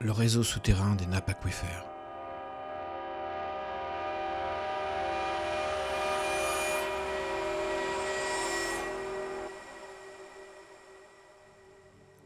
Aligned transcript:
le 0.00 0.12
réseau 0.12 0.42
souterrain 0.42 0.94
des 0.94 1.06
nappes 1.06 1.30
aquifères. 1.30 1.86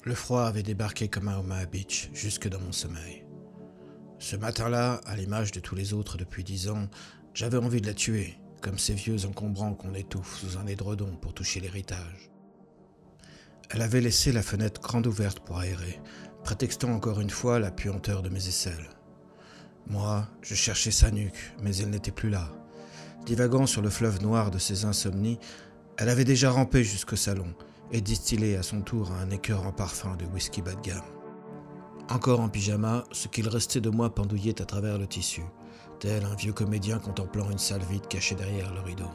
Le 0.02 0.14
froid 0.14 0.44
avait 0.44 0.62
débarqué 0.62 1.08
comme 1.08 1.28
un 1.28 1.38
Omaha 1.38 1.66
Beach 1.66 2.10
jusque 2.12 2.48
dans 2.48 2.58
mon 2.58 2.72
sommeil. 2.72 3.24
Ce 4.18 4.34
matin-là, 4.34 5.00
à 5.04 5.14
l'image 5.14 5.52
de 5.52 5.60
tous 5.60 5.74
les 5.74 5.92
autres 5.92 6.16
depuis 6.18 6.42
dix 6.42 6.68
ans, 6.68 6.88
j'avais 7.34 7.58
envie 7.58 7.80
de 7.80 7.86
la 7.86 7.94
tuer, 7.94 8.38
comme 8.60 8.78
ces 8.78 8.94
vieux 8.94 9.26
encombrants 9.26 9.74
qu'on 9.74 9.94
étouffe 9.94 10.38
sous 10.38 10.58
un 10.58 10.66
édredon 10.66 11.16
pour 11.16 11.34
toucher 11.34 11.60
l'héritage. 11.60 12.30
Elle 13.70 13.82
avait 13.82 14.00
laissé 14.00 14.32
la 14.32 14.42
fenêtre 14.42 14.80
grande 14.80 15.06
ouverte 15.06 15.40
pour 15.40 15.58
aérer, 15.58 16.00
prétextant 16.44 16.92
encore 16.92 17.20
une 17.20 17.30
fois 17.30 17.58
la 17.58 17.70
puanteur 17.70 18.22
de 18.22 18.28
mes 18.28 18.48
aisselles. 18.48 18.90
Moi, 19.86 20.26
je 20.42 20.54
cherchais 20.54 20.90
sa 20.90 21.10
nuque, 21.10 21.52
mais 21.62 21.76
elle 21.76 21.90
n'était 21.90 22.10
plus 22.10 22.30
là. 22.30 22.48
Divagant 23.26 23.66
sur 23.66 23.82
le 23.82 23.90
fleuve 23.90 24.22
noir 24.22 24.50
de 24.50 24.58
ses 24.58 24.84
insomnies, 24.84 25.38
elle 25.96 26.08
avait 26.08 26.24
déjà 26.24 26.50
rampé 26.50 26.84
jusqu'au 26.84 27.16
salon, 27.16 27.54
et 27.92 28.00
distillé 28.00 28.56
à 28.56 28.62
son 28.62 28.82
tour 28.82 29.10
un 29.12 29.30
écœurant 29.30 29.72
parfum 29.72 30.16
de 30.16 30.24
whisky 30.26 30.62
bas 30.62 30.74
de 30.74 30.80
gamme. 30.80 31.02
Encore 32.08 32.40
en 32.40 32.48
pyjama, 32.48 33.04
ce 33.12 33.28
qu'il 33.28 33.48
restait 33.48 33.80
de 33.80 33.90
moi 33.90 34.14
pendouillait 34.14 34.62
à 34.62 34.64
travers 34.64 34.98
le 34.98 35.06
tissu, 35.06 35.42
tel 35.98 36.24
un 36.24 36.34
vieux 36.34 36.52
comédien 36.52 36.98
contemplant 36.98 37.50
une 37.50 37.58
salle 37.58 37.84
vide 37.90 38.06
cachée 38.08 38.34
derrière 38.34 38.72
le 38.72 38.80
rideau. 38.80 39.10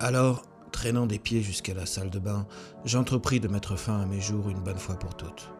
Alors, 0.00 0.42
traînant 0.72 1.06
des 1.06 1.18
pieds 1.18 1.42
jusqu'à 1.42 1.74
la 1.74 1.86
salle 1.86 2.10
de 2.10 2.18
bain, 2.18 2.46
j'entrepris 2.84 3.40
de 3.40 3.48
mettre 3.48 3.76
fin 3.76 4.00
à 4.00 4.06
mes 4.06 4.20
jours 4.20 4.50
une 4.50 4.60
bonne 4.60 4.78
fois 4.78 4.98
pour 4.98 5.16
toutes. 5.16 5.53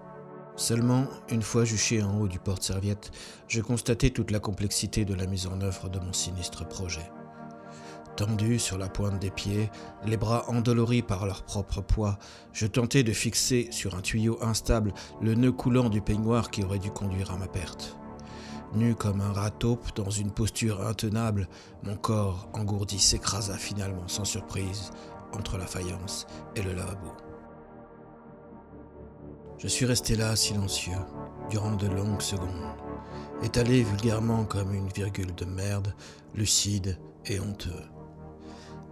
Seulement, 0.56 1.06
une 1.30 1.42
fois 1.42 1.64
juché 1.64 2.02
en 2.02 2.20
haut 2.20 2.28
du 2.28 2.38
porte-serviette, 2.38 3.10
je 3.48 3.60
constatai 3.60 4.10
toute 4.10 4.30
la 4.30 4.38
complexité 4.38 5.04
de 5.04 5.14
la 5.14 5.26
mise 5.26 5.48
en 5.48 5.60
œuvre 5.60 5.88
de 5.88 5.98
mon 5.98 6.12
sinistre 6.12 6.66
projet. 6.66 7.10
Tendu 8.16 8.60
sur 8.60 8.78
la 8.78 8.88
pointe 8.88 9.18
des 9.18 9.32
pieds, 9.32 9.68
les 10.06 10.16
bras 10.16 10.48
endoloris 10.48 11.02
par 11.02 11.26
leur 11.26 11.42
propre 11.42 11.80
poids, 11.80 12.18
je 12.52 12.68
tentais 12.68 13.02
de 13.02 13.12
fixer 13.12 13.66
sur 13.72 13.96
un 13.96 14.00
tuyau 14.00 14.38
instable 14.40 14.94
le 15.20 15.34
nœud 15.34 15.50
coulant 15.50 15.88
du 15.88 16.00
peignoir 16.00 16.52
qui 16.52 16.62
aurait 16.62 16.78
dû 16.78 16.92
conduire 16.92 17.32
à 17.32 17.36
ma 17.36 17.48
perte. 17.48 17.96
Nu 18.74 18.94
comme 18.94 19.20
un 19.20 19.32
rat 19.32 19.50
taupe 19.50 19.96
dans 19.96 20.10
une 20.10 20.30
posture 20.30 20.86
intenable, 20.86 21.48
mon 21.82 21.96
corps 21.96 22.48
engourdi 22.52 23.00
s'écrasa 23.00 23.56
finalement 23.56 24.06
sans 24.06 24.24
surprise 24.24 24.92
entre 25.32 25.58
la 25.58 25.66
faïence 25.66 26.26
et 26.54 26.62
le 26.62 26.72
lavabo. 26.72 27.33
Je 29.58 29.68
suis 29.68 29.86
resté 29.86 30.16
là 30.16 30.36
silencieux 30.36 30.92
durant 31.48 31.76
de 31.76 31.86
longues 31.86 32.20
secondes, 32.20 32.76
étalé 33.42 33.82
vulgairement 33.82 34.44
comme 34.44 34.74
une 34.74 34.88
virgule 34.88 35.34
de 35.34 35.44
merde, 35.44 35.94
lucide 36.34 36.98
et 37.26 37.40
honteux. 37.40 37.82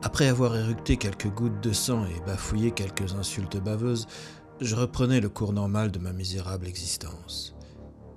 Après 0.02 0.28
avoir 0.28 0.56
éructé 0.56 0.96
quelques 0.96 1.28
gouttes 1.28 1.62
de 1.62 1.72
sang 1.72 2.06
et 2.06 2.20
bafouillé 2.26 2.70
quelques 2.70 3.14
insultes 3.14 3.58
baveuses, 3.58 4.06
je 4.60 4.76
reprenais 4.76 5.20
le 5.20 5.28
cours 5.28 5.52
normal 5.52 5.90
de 5.90 5.98
ma 5.98 6.12
misérable 6.12 6.66
existence. 6.66 7.54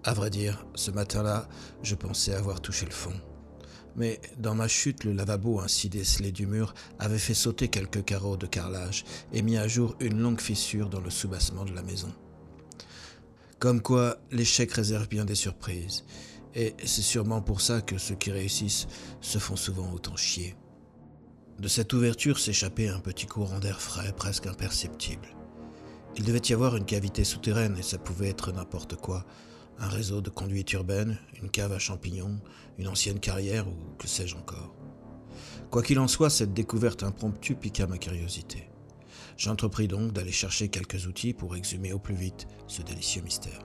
À 0.03 0.13
vrai 0.13 0.29
dire, 0.29 0.65
ce 0.75 0.91
matin-là, 0.91 1.47
je 1.81 1.95
pensais 1.95 2.35
avoir 2.35 2.61
touché 2.61 2.85
le 2.85 2.91
fond. 2.91 3.13
Mais 3.95 4.19
dans 4.37 4.55
ma 4.55 4.67
chute, 4.67 5.03
le 5.03 5.13
lavabo 5.13 5.59
ainsi 5.61 5.89
décelé 5.89 6.31
du 6.31 6.45
mur 6.47 6.73
avait 6.99 7.17
fait 7.17 7.33
sauter 7.33 7.69
quelques 7.69 8.03
carreaux 8.03 8.37
de 8.37 8.45
carrelage 8.45 9.05
et 9.33 9.41
mis 9.41 9.57
à 9.57 9.67
jour 9.67 9.95
une 9.99 10.19
longue 10.19 10.41
fissure 10.41 10.89
dans 10.89 11.01
le 11.01 11.09
soubassement 11.09 11.65
de 11.65 11.73
la 11.73 11.81
maison. 11.81 12.11
Comme 13.59 13.81
quoi, 13.81 14.17
l'échec 14.31 14.71
réserve 14.73 15.07
bien 15.07 15.23
des 15.23 15.35
surprises. 15.35 16.03
Et 16.55 16.75
c'est 16.83 17.01
sûrement 17.01 17.41
pour 17.41 17.61
ça 17.61 17.81
que 17.81 17.97
ceux 17.97 18.15
qui 18.15 18.31
réussissent 18.31 18.87
se 19.21 19.39
font 19.39 19.55
souvent 19.55 19.91
autant 19.93 20.15
chier. 20.15 20.55
De 21.59 21.69
cette 21.69 21.93
ouverture 21.93 22.37
s'échappait 22.37 22.89
un 22.89 22.99
petit 22.99 23.27
courant 23.27 23.59
d'air 23.59 23.81
frais 23.81 24.13
presque 24.15 24.47
imperceptible. 24.47 25.29
Il 26.17 26.23
devait 26.23 26.41
y 26.49 26.53
avoir 26.53 26.75
une 26.75 26.85
cavité 26.85 27.23
souterraine 27.23 27.77
et 27.77 27.81
ça 27.81 27.97
pouvait 27.97 28.29
être 28.29 28.51
n'importe 28.51 28.95
quoi. 28.95 29.25
Un 29.79 29.87
réseau 29.87 30.21
de 30.21 30.29
conduites 30.29 30.73
urbaines, 30.73 31.17
une 31.41 31.49
cave 31.49 31.71
à 31.71 31.79
champignons, 31.79 32.39
une 32.77 32.87
ancienne 32.89 33.19
carrière 33.19 33.67
ou 33.67 33.75
que 33.97 34.07
sais-je 34.07 34.35
encore. 34.35 34.73
Quoi 35.71 35.81
qu'il 35.81 35.99
en 35.99 36.07
soit, 36.07 36.29
cette 36.29 36.53
découverte 36.53 37.03
impromptue 37.03 37.55
piqua 37.55 37.87
ma 37.87 37.97
curiosité. 37.97 38.69
J'entrepris 39.37 39.87
donc 39.87 40.13
d'aller 40.13 40.31
chercher 40.31 40.69
quelques 40.69 41.07
outils 41.07 41.33
pour 41.33 41.55
exhumer 41.55 41.91
au 41.91 41.99
plus 41.99 42.15
vite 42.15 42.47
ce 42.67 42.81
délicieux 42.81 43.21
mystère. 43.21 43.59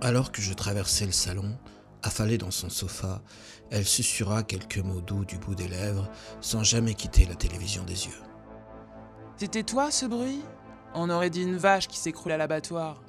Alors 0.00 0.32
que 0.32 0.40
je 0.40 0.54
traversais 0.54 1.06
le 1.06 1.12
salon, 1.12 1.58
affalée 2.02 2.38
dans 2.38 2.50
son 2.50 2.70
sofa, 2.70 3.22
elle 3.70 3.84
susurra 3.84 4.42
quelques 4.42 4.78
mots 4.78 5.00
doux 5.00 5.24
du 5.24 5.36
bout 5.36 5.54
des 5.54 5.68
lèvres 5.68 6.08
sans 6.40 6.62
jamais 6.62 6.94
quitter 6.94 7.26
la 7.26 7.34
télévision 7.34 7.84
des 7.84 8.06
yeux. 8.06 8.22
C'était 9.36 9.62
toi 9.62 9.90
ce 9.90 10.06
bruit? 10.06 10.40
On 10.94 11.10
aurait 11.10 11.30
dit 11.30 11.42
une 11.42 11.58
vache 11.58 11.88
qui 11.88 11.98
s'écroule 11.98 12.32
à 12.32 12.38
l'abattoir. 12.38 13.02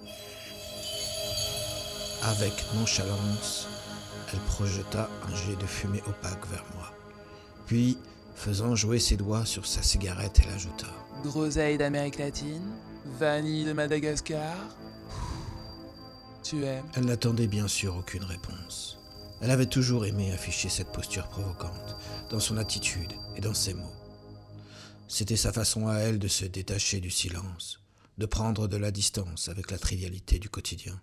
Avec 2.24 2.53
nonchalance, 2.75 3.68
elle 4.34 4.40
projeta 4.40 5.09
un 5.24 5.35
jet 5.35 5.56
de 5.56 5.66
fumée 5.66 6.03
opaque 6.08 6.46
vers 6.47 6.66
moi. 6.75 6.91
Puis, 7.66 7.97
faisant 8.35 8.75
jouer 8.75 9.00
ses 9.00 9.16
doigts 9.16 9.46
sur 9.46 9.66
sa 9.66 9.81
cigarette, 9.81 10.41
elle 10.44 10.53
ajouta 10.53 10.88
Groseille 11.23 11.78
d'Amérique 11.78 12.19
latine, 12.19 12.72
vanille 13.19 13.66
de 13.66 13.73
Madagascar. 13.73 14.55
Tu 16.44 16.63
aimes 16.63 16.85
Elle 16.95 17.05
n'attendait 17.05 17.47
bien 17.47 17.67
sûr 17.67 17.95
aucune 17.97 18.23
réponse. 18.23 19.00
Elle 19.41 19.51
avait 19.51 19.66
toujours 19.66 20.05
aimé 20.05 20.31
afficher 20.31 20.69
cette 20.69 20.91
posture 20.91 21.28
provocante, 21.28 21.95
dans 22.29 22.39
son 22.39 22.57
attitude 22.57 23.13
et 23.35 23.41
dans 23.41 23.53
ses 23.53 23.73
mots. 23.73 23.94
C'était 25.07 25.35
sa 25.35 25.53
façon 25.53 25.88
à 25.88 25.97
elle 26.00 26.19
de 26.19 26.28
se 26.28 26.45
détacher 26.45 27.00
du 27.00 27.11
silence, 27.11 27.81
de 28.17 28.25
prendre 28.25 28.67
de 28.67 28.78
la 28.78 28.91
distance 28.91 29.47
avec 29.49 29.72
la 29.72 29.78
trivialité 29.78 30.39
du 30.39 30.49
quotidien. 30.49 30.99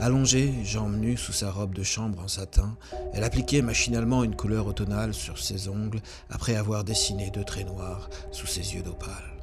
Allongée, 0.00 0.54
jambes 0.64 0.96
nues 0.96 1.16
sous 1.16 1.32
sa 1.32 1.50
robe 1.50 1.74
de 1.74 1.82
chambre 1.82 2.20
en 2.20 2.28
satin, 2.28 2.76
elle 3.12 3.24
appliquait 3.24 3.62
machinalement 3.62 4.22
une 4.22 4.36
couleur 4.36 4.68
automnale 4.68 5.12
sur 5.12 5.40
ses 5.40 5.68
ongles 5.68 6.00
après 6.30 6.54
avoir 6.54 6.84
dessiné 6.84 7.30
deux 7.30 7.42
traits 7.42 7.66
noirs 7.66 8.08
sous 8.30 8.46
ses 8.46 8.74
yeux 8.74 8.82
d'opale. 8.82 9.42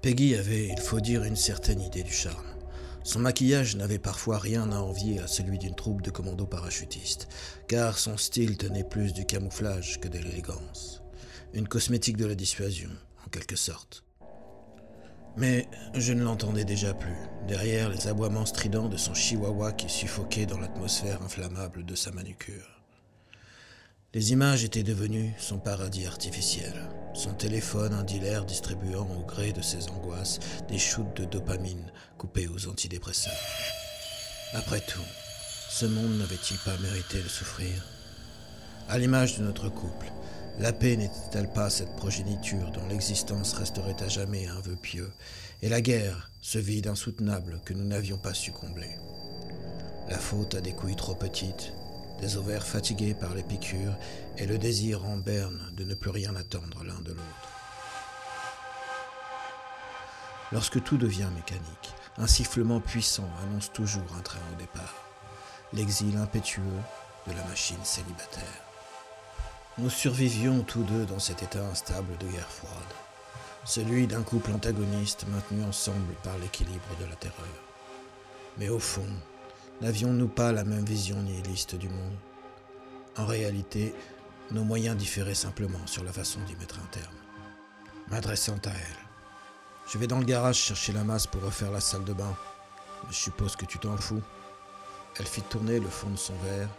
Peggy 0.00 0.34
avait, 0.34 0.68
il 0.68 0.78
faut 0.78 1.00
dire, 1.00 1.24
une 1.24 1.36
certaine 1.36 1.82
idée 1.82 2.02
du 2.02 2.12
charme. 2.12 2.46
Son 3.04 3.18
maquillage 3.18 3.76
n'avait 3.76 3.98
parfois 3.98 4.38
rien 4.38 4.72
à 4.72 4.78
envier 4.78 5.20
à 5.20 5.26
celui 5.26 5.58
d'une 5.58 5.74
troupe 5.74 6.00
de 6.00 6.10
commandos 6.10 6.46
parachutistes, 6.46 7.28
car 7.68 7.98
son 7.98 8.16
style 8.16 8.56
tenait 8.56 8.82
plus 8.82 9.12
du 9.12 9.26
camouflage 9.26 10.00
que 10.00 10.08
de 10.08 10.18
l'élégance. 10.18 11.02
Une 11.52 11.68
cosmétique 11.68 12.16
de 12.16 12.26
la 12.26 12.34
dissuasion, 12.34 12.90
en 13.26 13.28
quelque 13.28 13.56
sorte. 13.56 14.05
Mais 15.36 15.68
je 15.94 16.14
ne 16.14 16.22
l'entendais 16.22 16.64
déjà 16.64 16.94
plus, 16.94 17.16
derrière 17.46 17.90
les 17.90 18.08
aboiements 18.08 18.46
stridents 18.46 18.88
de 18.88 18.96
son 18.96 19.12
chihuahua 19.12 19.72
qui 19.72 19.90
suffoquait 19.90 20.46
dans 20.46 20.58
l'atmosphère 20.58 21.22
inflammable 21.22 21.84
de 21.84 21.94
sa 21.94 22.10
manucure. 22.10 22.80
Les 24.14 24.32
images 24.32 24.64
étaient 24.64 24.82
devenues 24.82 25.34
son 25.36 25.58
paradis 25.58 26.06
artificiel, 26.06 26.72
son 27.12 27.34
téléphone 27.34 27.92
indilaire 27.92 28.46
distribuant 28.46 29.06
au 29.18 29.26
gré 29.26 29.52
de 29.52 29.60
ses 29.60 29.90
angoisses 29.90 30.38
des 30.68 30.78
shoots 30.78 31.14
de 31.16 31.26
dopamine 31.26 31.92
coupés 32.16 32.48
aux 32.48 32.68
antidépresseurs. 32.68 33.34
Après 34.54 34.80
tout, 34.80 35.04
ce 35.68 35.84
monde 35.84 36.16
n'avait-il 36.16 36.56
pas 36.58 36.78
mérité 36.78 37.20
de 37.20 37.28
souffrir? 37.28 37.84
À 38.88 38.98
l'image 38.98 39.36
de 39.36 39.44
notre 39.44 39.68
couple, 39.68 40.06
la 40.58 40.72
paix 40.72 40.96
n'était-elle 40.96 41.52
pas 41.52 41.68
cette 41.68 41.94
progéniture 41.96 42.70
dont 42.70 42.86
l'existence 42.88 43.52
resterait 43.52 44.02
à 44.02 44.08
jamais 44.08 44.46
un 44.46 44.60
vœu 44.60 44.76
pieux, 44.76 45.10
et 45.62 45.68
la 45.68 45.80
guerre, 45.80 46.30
ce 46.40 46.58
vide 46.58 46.86
insoutenable 46.86 47.60
que 47.64 47.74
nous 47.74 47.84
n'avions 47.84 48.16
pas 48.16 48.34
su 48.34 48.52
combler 48.52 48.90
La 50.08 50.18
faute 50.18 50.54
à 50.54 50.60
des 50.60 50.72
couilles 50.72 50.96
trop 50.96 51.14
petites, 51.14 51.72
des 52.20 52.36
ovaires 52.36 52.66
fatigués 52.66 53.14
par 53.14 53.34
les 53.34 53.42
piqûres 53.42 53.96
et 54.38 54.46
le 54.46 54.58
désir 54.58 55.04
en 55.04 55.16
berne 55.16 55.60
de 55.76 55.84
ne 55.84 55.94
plus 55.94 56.10
rien 56.10 56.34
attendre 56.36 56.84
l'un 56.84 57.00
de 57.00 57.10
l'autre. 57.10 57.50
Lorsque 60.52 60.82
tout 60.82 60.96
devient 60.96 61.28
mécanique, 61.34 61.94
un 62.16 62.26
sifflement 62.26 62.80
puissant 62.80 63.28
annonce 63.42 63.72
toujours 63.72 64.14
un 64.18 64.22
train 64.22 64.40
au 64.54 64.58
départ, 64.58 65.04
l'exil 65.72 66.16
impétueux 66.16 66.62
de 67.26 67.32
la 67.32 67.44
machine 67.44 67.82
célibataire. 67.82 68.65
Nous 69.78 69.90
survivions 69.90 70.62
tous 70.62 70.82
deux 70.82 71.04
dans 71.06 71.18
cet 71.18 71.42
état 71.42 71.64
instable 71.66 72.16
de 72.18 72.26
guerre 72.28 72.50
froide, 72.50 72.72
celui 73.64 74.06
d'un 74.06 74.22
couple 74.22 74.52
antagoniste 74.52 75.26
maintenu 75.28 75.64
ensemble 75.64 76.14
par 76.22 76.36
l'équilibre 76.38 76.96
de 77.00 77.06
la 77.06 77.16
terreur. 77.16 77.46
Mais 78.58 78.70
au 78.70 78.78
fond, 78.78 79.06
N'avions-nous 79.82 80.28
pas 80.28 80.52
la 80.52 80.64
même 80.64 80.86
vision 80.86 81.20
nihiliste 81.20 81.74
du 81.74 81.90
monde? 81.90 82.16
En 83.18 83.26
réalité, 83.26 83.94
nos 84.50 84.64
moyens 84.64 84.96
différaient 84.96 85.34
simplement 85.34 85.86
sur 85.86 86.02
la 86.02 86.12
façon 86.12 86.40
d'y 86.46 86.56
mettre 86.56 86.78
un 86.78 86.86
terme. 86.86 87.14
M'adressant 88.08 88.56
à 88.64 88.70
elle. 88.70 89.06
Je 89.86 89.98
vais 89.98 90.06
dans 90.06 90.18
le 90.18 90.24
garage 90.24 90.56
chercher 90.56 90.94
la 90.94 91.04
masse 91.04 91.26
pour 91.26 91.42
refaire 91.42 91.70
la 91.70 91.80
salle 91.80 92.04
de 92.04 92.14
bain. 92.14 92.34
Je 93.10 93.16
suppose 93.16 93.54
que 93.54 93.66
tu 93.66 93.78
t'en 93.78 93.98
fous. 93.98 94.22
Elle 95.18 95.26
fit 95.26 95.42
tourner 95.42 95.78
le 95.78 95.88
fond 95.88 96.08
de 96.08 96.16
son 96.16 96.34
verre. 96.36 96.70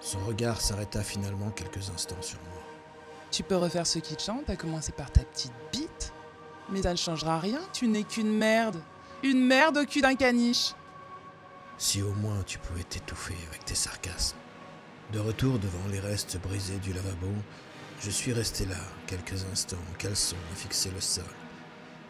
Son 0.00 0.18
regard 0.24 0.60
s'arrêta 0.60 1.02
finalement 1.02 1.50
quelques 1.50 1.90
instants 1.90 2.22
sur 2.22 2.38
moi. 2.50 2.62
Tu 3.30 3.42
peux 3.42 3.56
refaire 3.56 3.86
ce 3.86 3.98
qui 3.98 4.16
te 4.16 4.22
chante, 4.22 4.48
à 4.48 4.56
commencer 4.56 4.92
par 4.92 5.10
ta 5.10 5.20
petite 5.22 5.52
bite. 5.72 6.12
Mais 6.70 6.82
ça 6.82 6.92
ne 6.92 6.96
changera 6.96 7.38
rien, 7.38 7.60
tu 7.72 7.86
n'es 7.86 8.04
qu'une 8.04 8.32
merde. 8.32 8.80
Une 9.22 9.44
merde 9.44 9.76
au 9.76 9.84
cul 9.84 10.00
d'un 10.00 10.14
caniche. 10.14 10.72
Si 11.76 12.02
au 12.02 12.12
moins 12.14 12.42
tu 12.46 12.58
pouvais 12.58 12.82
t'étouffer 12.82 13.36
avec 13.48 13.64
tes 13.64 13.74
sarcasmes. 13.74 14.36
De 15.12 15.18
retour 15.18 15.58
devant 15.58 15.88
les 15.90 16.00
restes 16.00 16.40
brisés 16.40 16.78
du 16.78 16.92
lavabo, 16.92 17.32
je 18.00 18.10
suis 18.10 18.32
resté 18.32 18.64
là 18.64 18.76
quelques 19.06 19.44
instants 19.52 19.76
en 19.90 19.96
caleçon 19.98 20.36
à 20.52 20.56
fixer 20.56 20.90
le 20.90 21.00
sol, 21.00 21.24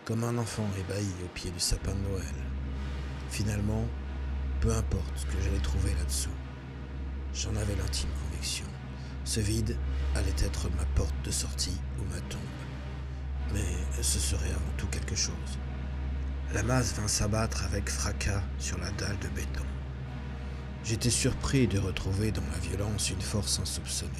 comme 0.04 0.22
un 0.22 0.38
enfant 0.38 0.66
ébahi 0.78 1.08
au 1.24 1.28
pied 1.28 1.50
du 1.50 1.60
sapin 1.60 1.92
de 1.92 2.08
Noël. 2.08 2.34
Finalement, 3.30 3.84
peu 4.60 4.70
importe 4.70 5.16
ce 5.16 5.26
que 5.26 5.40
j'allais 5.42 5.62
trouver 5.62 5.94
là-dessous, 5.94 6.30
j'en 7.34 7.54
avais 7.56 7.76
l'intime 7.76 8.10
conviction. 8.24 8.66
Ce 9.24 9.40
vide 9.40 9.76
allait 10.14 10.30
être 10.38 10.68
ma 10.76 10.84
porte 10.94 11.14
de 11.24 11.30
sortie 11.30 11.78
ou 11.98 12.04
ma 12.12 12.20
tombe. 12.22 12.40
Mais 13.52 14.02
ce 14.02 14.18
serait 14.18 14.50
avant 14.50 14.76
tout 14.76 14.86
quelque 14.88 15.16
chose. 15.16 15.58
La 16.52 16.62
masse 16.62 16.94
vint 16.94 17.08
s'abattre 17.08 17.64
avec 17.64 17.88
fracas 17.88 18.42
sur 18.58 18.78
la 18.78 18.90
dalle 18.92 19.18
de 19.20 19.28
béton. 19.28 19.64
J'étais 20.82 21.10
surpris 21.10 21.68
de 21.68 21.78
retrouver 21.78 22.32
dans 22.32 22.46
la 22.52 22.58
violence 22.58 23.10
une 23.10 23.20
force 23.20 23.60
insoupçonnée. 23.60 24.10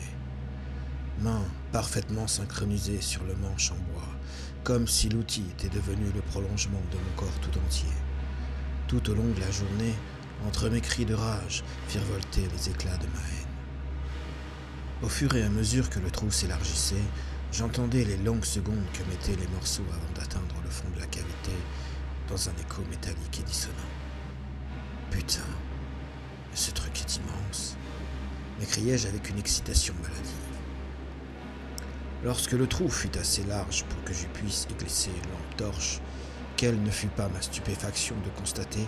Main 1.21 1.43
parfaitement 1.73 2.27
synchronisée 2.27 3.01
sur 3.01 3.25
le 3.25 3.35
manche 3.35 3.73
en 3.73 3.93
bois, 3.93 4.09
comme 4.63 4.87
si 4.87 5.09
l'outil 5.09 5.45
était 5.51 5.75
devenu 5.75 6.07
le 6.15 6.21
prolongement 6.21 6.83
de 6.93 6.97
mon 6.97 7.17
corps 7.17 7.41
tout 7.41 7.59
entier. 7.59 7.89
Tout 8.89 9.11
au 9.11 9.15
long 9.15 9.29
de 9.35 9.41
la 9.41 9.51
journée, 9.51 9.95
entre 10.47 10.69
mes 10.69 10.81
cris 10.81 11.05
de 11.05 11.15
rage, 11.15 11.65
firent 11.89 12.05
volter 12.05 12.43
les 12.53 12.71
éclats 12.71 12.97
de 12.97 13.07
ma 13.07 13.21
haine. 13.21 13.51
Au 15.03 15.09
fur 15.09 15.35
et 15.35 15.43
à 15.43 15.49
mesure 15.49 15.89
que 15.91 15.99
le 15.99 16.11
trou 16.11 16.31
s'élargissait, 16.31 17.03
j'entendais 17.53 18.05
les 18.05 18.17
longues 18.19 18.45
secondes 18.45 18.85
que 18.93 19.03
mettaient 19.11 19.41
les 19.41 19.49
morceaux 19.49 19.87
avant 19.89 20.13
d'atteindre 20.15 20.55
le 20.63 20.71
fond 20.71 20.89
de 20.95 21.01
la 21.01 21.07
cavité 21.07 21.53
dans 22.29 22.49
un 22.49 22.53
écho 22.61 22.83
métallique 22.91 23.41
et 23.41 23.43
dissonant. 23.43 23.75
Putain, 25.11 25.41
ce 26.55 26.71
truc 26.71 27.01
est 27.01 27.17
immense, 27.17 27.77
m'écriai-je 28.59 29.09
avec 29.09 29.31
une 29.31 29.39
excitation 29.39 29.95
maladive. 30.03 30.51
Lorsque 32.23 32.53
le 32.53 32.67
trou 32.67 32.89
fut 32.89 33.17
assez 33.17 33.43
large 33.45 33.85
pour 33.85 34.05
que 34.05 34.13
je 34.13 34.27
puisse 34.27 34.67
y 34.71 34.75
glisser 34.75 35.11
une 35.11 35.31
lampe 35.31 35.57
torche, 35.57 36.01
quelle 36.57 36.83
ne 36.83 36.91
fut 36.91 37.09
pas 37.09 37.29
ma 37.29 37.41
stupéfaction 37.41 38.15
de 38.23 38.29
constater 38.39 38.87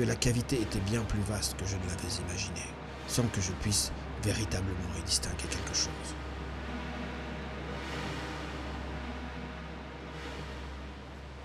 que 0.00 0.06
la 0.06 0.16
cavité 0.16 0.58
était 0.62 0.80
bien 0.80 1.02
plus 1.02 1.20
vaste 1.28 1.58
que 1.58 1.66
je 1.66 1.76
ne 1.76 1.82
l'avais 1.82 2.22
imaginé, 2.26 2.66
sans 3.06 3.24
que 3.24 3.42
je 3.42 3.52
puisse 3.60 3.92
véritablement 4.22 4.94
y 4.98 5.02
distinguer 5.02 5.44
quelque 5.50 5.74
chose. 5.74 6.14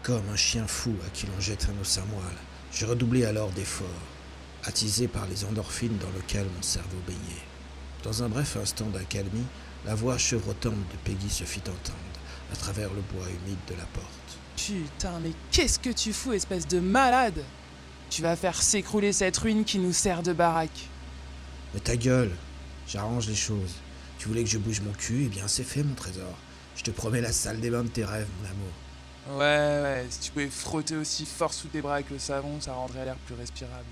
Comme 0.03 0.23
un 0.31 0.37
chien 0.37 0.65
fou 0.67 0.95
à 1.05 1.09
qui 1.09 1.27
l'on 1.27 1.37
jette 1.41 1.67
un 1.69 1.81
os 1.81 1.97
à 1.97 2.05
moelle, 2.05 2.37
je 2.71 2.85
redoublai 2.85 3.25
alors 3.25 3.49
d'efforts, 3.49 3.89
attisé 4.63 5.09
par 5.09 5.25
les 5.27 5.43
endorphines 5.43 5.97
dans 5.97 6.11
lesquelles 6.15 6.47
mon 6.55 6.61
cerveau 6.61 6.99
baignait. 7.05 7.43
Dans 8.03 8.23
un 8.23 8.29
bref 8.29 8.55
instant 8.55 8.87
d'accalmie, 8.87 9.47
la 9.85 9.95
voix 9.95 10.17
chevrotante 10.17 10.75
de 10.75 10.97
Peggy 11.03 11.29
se 11.29 11.43
fit 11.43 11.59
entendre 11.59 12.19
à 12.53 12.55
travers 12.55 12.93
le 12.93 13.01
bois 13.01 13.27
humide 13.27 13.59
de 13.67 13.73
la 13.73 13.85
porte. 13.87 14.37
Putain, 14.55 15.19
mais 15.19 15.33
qu'est-ce 15.51 15.77
que 15.77 15.89
tu 15.89 16.13
fous, 16.13 16.31
espèce 16.31 16.69
de 16.69 16.79
malade? 16.79 17.43
Tu 18.09 18.21
vas 18.21 18.35
faire 18.35 18.61
s'écrouler 18.61 19.13
cette 19.13 19.37
ruine 19.37 19.65
qui 19.65 19.79
nous 19.79 19.93
sert 19.93 20.23
de 20.23 20.33
baraque. 20.33 20.89
Mais 21.73 21.79
ta 21.79 21.95
gueule 21.95 22.31
J'arrange 22.87 23.27
les 23.27 23.35
choses. 23.35 23.73
Tu 24.19 24.27
voulais 24.27 24.43
que 24.43 24.49
je 24.49 24.57
bouge 24.57 24.81
mon 24.81 24.93
cul 24.93 25.23
Eh 25.25 25.27
bien, 25.27 25.47
c'est 25.47 25.63
fait, 25.63 25.83
mon 25.83 25.95
trésor. 25.95 26.35
Je 26.75 26.83
te 26.83 26.91
promets 26.91 27.21
la 27.21 27.31
salle 27.31 27.59
des 27.59 27.69
bains 27.69 27.83
de 27.83 27.89
tes 27.89 28.05
rêves, 28.05 28.27
mon 28.41 28.49
amour. 28.49 29.39
Ouais, 29.39 29.81
ouais, 29.81 30.05
si 30.09 30.19
tu 30.19 30.31
pouvais 30.31 30.49
frotter 30.49 30.95
aussi 30.95 31.25
fort 31.25 31.51
sous 31.51 31.67
tes 31.67 31.81
bras 31.81 31.95
avec 31.95 32.11
le 32.11 32.19
savon, 32.19 32.61
ça 32.61 32.73
rendrait 32.73 33.05
l'air 33.05 33.15
plus 33.25 33.33
respirable. 33.33 33.85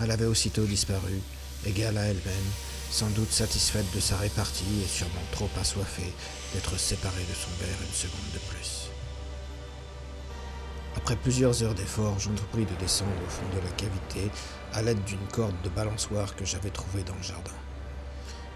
Elle 0.00 0.10
avait 0.10 0.24
aussitôt 0.24 0.64
disparu, 0.64 1.20
égale 1.66 1.98
à 1.98 2.04
elle-même, 2.04 2.50
sans 2.90 3.10
doute 3.10 3.30
satisfaite 3.30 3.84
de 3.94 4.00
sa 4.00 4.16
répartie 4.16 4.82
et 4.82 4.88
sûrement 4.88 5.22
trop 5.32 5.50
assoiffée 5.60 6.12
d'être 6.54 6.78
séparée 6.78 7.24
de 7.28 7.34
son 7.34 7.50
verre 7.62 7.78
une 7.86 7.94
seconde 7.94 8.32
de 8.32 8.38
plus. 8.38 8.91
Après 11.02 11.16
plusieurs 11.16 11.64
heures 11.64 11.74
d'efforts, 11.74 12.20
j'entrepris 12.20 12.64
de 12.64 12.74
descendre 12.78 13.10
au 13.26 13.28
fond 13.28 13.42
de 13.56 13.60
la 13.60 13.72
cavité 13.72 14.30
à 14.72 14.82
l'aide 14.82 15.02
d'une 15.02 15.26
corde 15.32 15.60
de 15.64 15.68
balançoire 15.68 16.36
que 16.36 16.44
j'avais 16.44 16.70
trouvée 16.70 17.02
dans 17.02 17.16
le 17.16 17.22
jardin. 17.22 17.50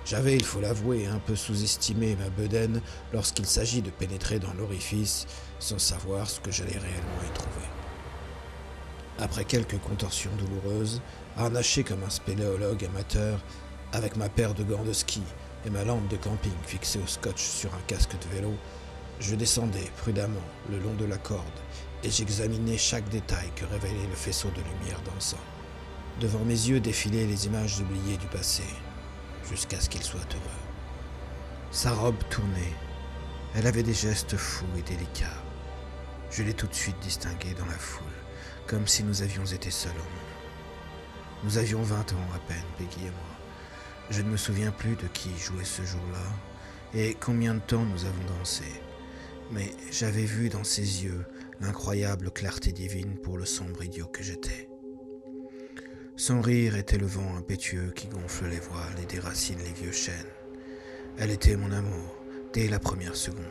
J'avais, 0.04 0.36
il 0.36 0.44
faut 0.44 0.60
l'avouer, 0.60 1.08
un 1.08 1.18
peu 1.18 1.34
sous-estimé 1.34 2.14
ma 2.14 2.30
bedaine 2.30 2.80
lorsqu'il 3.12 3.46
s'agit 3.46 3.82
de 3.82 3.90
pénétrer 3.90 4.38
dans 4.38 4.54
l'orifice 4.54 5.26
sans 5.58 5.80
savoir 5.80 6.30
ce 6.30 6.38
que 6.38 6.52
j'allais 6.52 6.78
réellement 6.78 7.24
y 7.28 7.32
trouver. 7.34 7.66
Après 9.18 9.44
quelques 9.44 9.80
contorsions 9.80 10.30
douloureuses, 10.38 11.02
harnaché 11.36 11.82
comme 11.82 12.04
un 12.04 12.10
spéléologue 12.10 12.84
amateur, 12.84 13.40
avec 13.92 14.14
ma 14.16 14.28
paire 14.28 14.54
de 14.54 14.62
gants 14.62 14.84
de 14.84 14.92
ski 14.92 15.22
et 15.64 15.70
ma 15.70 15.82
lampe 15.82 16.06
de 16.06 16.16
camping 16.16 16.52
fixée 16.64 17.00
au 17.02 17.08
scotch 17.08 17.42
sur 17.42 17.74
un 17.74 17.82
casque 17.88 18.12
de 18.12 18.36
vélo, 18.36 18.54
je 19.18 19.34
descendais 19.34 19.90
prudemment 19.96 20.46
le 20.70 20.78
long 20.78 20.94
de 20.94 21.06
la 21.06 21.16
corde 21.16 21.42
et 22.04 22.10
j'examinais 22.10 22.78
chaque 22.78 23.08
détail 23.08 23.50
que 23.56 23.64
révélait 23.64 24.08
le 24.08 24.14
faisceau 24.14 24.48
de 24.50 24.62
lumière 24.62 25.00
dansant. 25.02 25.40
Devant 26.20 26.44
mes 26.44 26.68
yeux 26.68 26.80
défilaient 26.80 27.26
les 27.26 27.46
images 27.46 27.80
oubliées 27.80 28.16
du 28.16 28.26
passé, 28.26 28.62
jusqu'à 29.48 29.80
ce 29.80 29.88
qu'il 29.88 30.02
soit 30.02 30.20
heureux. 30.20 30.66
Sa 31.70 31.92
robe 31.92 32.22
tournait. 32.30 32.72
Elle 33.54 33.66
avait 33.66 33.82
des 33.82 33.94
gestes 33.94 34.36
fous 34.36 34.66
et 34.78 34.82
délicats. 34.82 35.42
Je 36.30 36.42
l'ai 36.42 36.54
tout 36.54 36.66
de 36.66 36.74
suite 36.74 36.98
distinguée 37.00 37.54
dans 37.58 37.66
la 37.66 37.78
foule, 37.78 38.06
comme 38.66 38.86
si 38.86 39.02
nous 39.02 39.22
avions 39.22 39.44
été 39.44 39.70
seuls 39.70 39.92
au 39.92 39.94
monde. 39.94 41.44
Nous 41.44 41.58
avions 41.58 41.82
vingt 41.82 42.12
ans 42.12 42.34
à 42.34 42.38
peine, 42.38 42.64
Peggy 42.78 43.06
et 43.06 43.10
moi. 43.10 43.36
Je 44.10 44.22
ne 44.22 44.30
me 44.30 44.36
souviens 44.36 44.70
plus 44.70 44.96
de 44.96 45.06
qui 45.08 45.30
jouait 45.38 45.64
ce 45.64 45.82
jour-là 45.82 46.22
et 46.94 47.14
combien 47.20 47.54
de 47.54 47.60
temps 47.60 47.84
nous 47.84 48.04
avons 48.04 48.38
dansé. 48.38 48.64
Mais 49.52 49.72
j'avais 49.90 50.24
vu 50.24 50.48
dans 50.48 50.64
ses 50.64 51.04
yeux 51.04 51.26
l'incroyable 51.60 52.30
clarté 52.30 52.72
divine 52.72 53.16
pour 53.18 53.38
le 53.38 53.44
sombre 53.44 53.84
idiot 53.84 54.06
que 54.06 54.22
j'étais. 54.22 54.68
Son 56.16 56.40
rire 56.40 56.76
était 56.76 56.98
le 56.98 57.06
vent 57.06 57.36
impétueux 57.36 57.92
qui 57.94 58.08
gonfle 58.08 58.46
les 58.46 58.60
voiles 58.60 59.00
et 59.02 59.06
déracine 59.06 59.58
les 59.58 59.72
vieux 59.72 59.92
chênes. 59.92 60.14
Elle 61.18 61.30
était 61.30 61.56
mon 61.56 61.72
amour, 61.72 62.16
dès 62.52 62.68
la 62.68 62.78
première 62.78 63.16
seconde. 63.16 63.44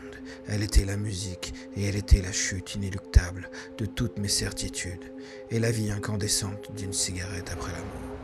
Elle 0.48 0.64
était 0.64 0.86
la 0.86 0.98
musique 0.98 1.54
et 1.76 1.86
elle 1.86 1.96
était 1.96 2.22
la 2.22 2.32
chute 2.32 2.76
inéluctable 2.76 3.50
de 3.78 3.86
toutes 3.86 4.18
mes 4.18 4.28
certitudes 4.28 5.14
et 5.52 5.60
la 5.60 5.72
vie 5.72 5.92
incandescente 5.92 6.76
d'une 6.76 6.94
cigarette 6.94 7.52
après 7.52 7.72
l'amour. 7.72 8.18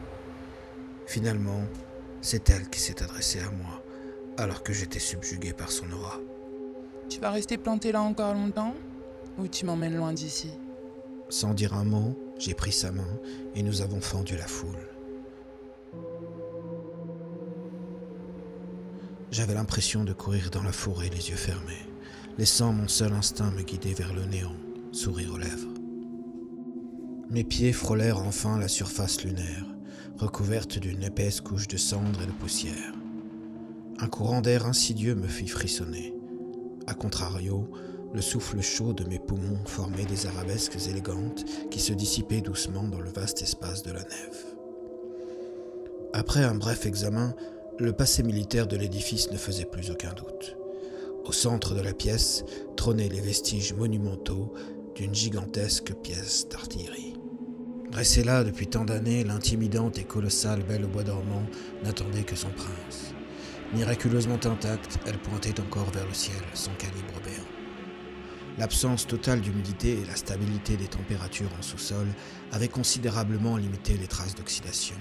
Finalement, 1.06 1.64
c'est 2.22 2.50
elle 2.50 2.70
qui 2.70 2.80
s'est 2.80 3.04
adressée 3.04 3.40
à 3.42 3.52
moi, 3.52 3.84
alors 4.38 4.64
que 4.64 4.74
j'étais 4.74 5.00
subjugué 5.00 5.54
par 5.54 5.72
son 5.72 5.92
aura. 5.92 6.20
Tu 7.10 7.20
vas 7.20 7.32
rester 7.32 7.58
planté 7.58 7.92
là 7.92 8.02
encore 8.02 8.34
longtemps? 8.34 8.74
Ou 9.38 9.48
tu 9.48 9.66
m'emmènes 9.66 9.96
loin 9.96 10.14
d'ici? 10.14 10.50
Sans 11.30 11.54
dire 11.54 11.74
un 11.74 11.86
mot, 11.86 12.18
j'ai 12.38 12.54
pris 12.54 12.72
sa 12.72 12.92
main 12.92 13.08
et 13.56 13.64
nous 13.64 13.82
avons 13.82 14.02
fendu 14.02 14.36
la 14.36 14.48
foule. 14.48 14.88
J'avais 19.32 19.54
l'impression 19.54 20.04
de 20.04 20.12
courir 20.12 20.50
dans 20.50 20.64
la 20.64 20.74
forêt 20.74 21.10
les 21.10 21.30
yeux 21.30 21.38
fermés, 21.38 21.88
laissant 22.38 22.74
mon 22.74 22.90
seul 22.90 23.14
instinct 23.14 23.52
me 23.52 23.62
guider 23.62 23.94
vers 23.94 24.14
le 24.14 24.26
néant, 24.26 24.56
sourire 24.92 25.34
aux 25.34 25.38
lèvres. 25.38 25.70
Mes 27.30 27.46
pieds 27.46 27.72
frôlèrent 27.72 28.20
enfin 28.20 28.60
la 28.60 28.68
surface 28.68 29.24
lunaire, 29.24 29.66
recouverte 30.18 30.80
d'une 30.80 31.04
épaisse 31.04 31.40
couche 31.40 31.70
de 31.70 31.78
cendres 31.78 32.22
et 32.22 32.26
de 32.26 32.32
poussière. 32.34 32.94
Un 34.00 34.08
courant 34.08 34.42
d'air 34.42 34.66
insidieux 34.66 35.16
me 35.16 35.28
fit 35.28 35.48
frissonner. 35.48 36.14
A 36.88 36.94
contrario, 36.94 37.72
le 38.14 38.22
souffle 38.22 38.62
chaud 38.62 38.94
de 38.94 39.04
mes 39.06 39.20
poumons 39.20 39.60
formait 39.66 40.06
des 40.06 40.26
arabesques 40.28 40.78
élégantes 40.90 41.46
qui 41.70 41.80
se 41.80 41.94
dissipaient 41.94 42.42
doucement 42.42 42.88
dans 42.88 43.00
le 43.00 43.10
vaste 43.10 43.42
espace 43.42 43.84
de 43.84 43.92
la 43.92 44.02
nef. 44.02 44.46
Après 46.14 46.44
un 46.44 46.56
bref 46.56 46.86
examen, 46.86 47.34
le 47.80 47.94
passé 47.94 48.22
militaire 48.22 48.68
de 48.68 48.76
l'édifice 48.76 49.32
ne 49.32 49.38
faisait 49.38 49.66
plus 49.66 49.92
aucun 49.92 50.14
doute. 50.14 50.58
Au 51.24 51.32
centre 51.32 51.74
de 51.74 51.82
la 51.82 51.94
pièce 51.94 52.44
trônaient 52.76 53.10
les 53.10 53.22
vestiges 53.22 53.74
monumentaux 53.74 54.54
d'une 54.96 55.16
gigantesque 55.16 55.94
pièce 55.94 56.48
d'artillerie. 56.50 57.16
Dressée 57.92 58.24
là 58.24 58.44
depuis 58.44 58.68
tant 58.68 58.86
d'années, 58.86 59.24
l'intimidante 59.24 59.98
et 59.98 60.04
colossale 60.04 60.64
Belle 60.64 60.86
au 60.86 60.88
bois 60.88 61.04
dormant 61.04 61.44
n'attendait 61.84 62.24
que 62.24 62.36
son 62.36 62.50
prince. 62.50 63.14
Miraculeusement 63.74 64.40
intacte, 64.46 65.00
elle 65.06 65.18
pointait 65.20 65.60
encore 65.62 65.90
vers 65.92 66.08
le 66.08 66.14
ciel, 66.14 66.42
son 66.54 66.72
calibre 66.78 67.22
béant. 67.24 67.41
L'absence 68.58 69.08
totale 69.08 69.42
d'humidité 69.42 70.00
et 70.00 70.06
la 70.06 70.16
stabilité 70.16 70.76
des 70.78 70.88
températures 70.88 71.52
en 71.58 71.62
sous-sol 71.62 72.08
avaient 72.52 72.68
considérablement 72.68 73.58
limité 73.58 73.98
les 73.98 74.08
traces 74.08 74.36
d'oxydation. 74.36 74.96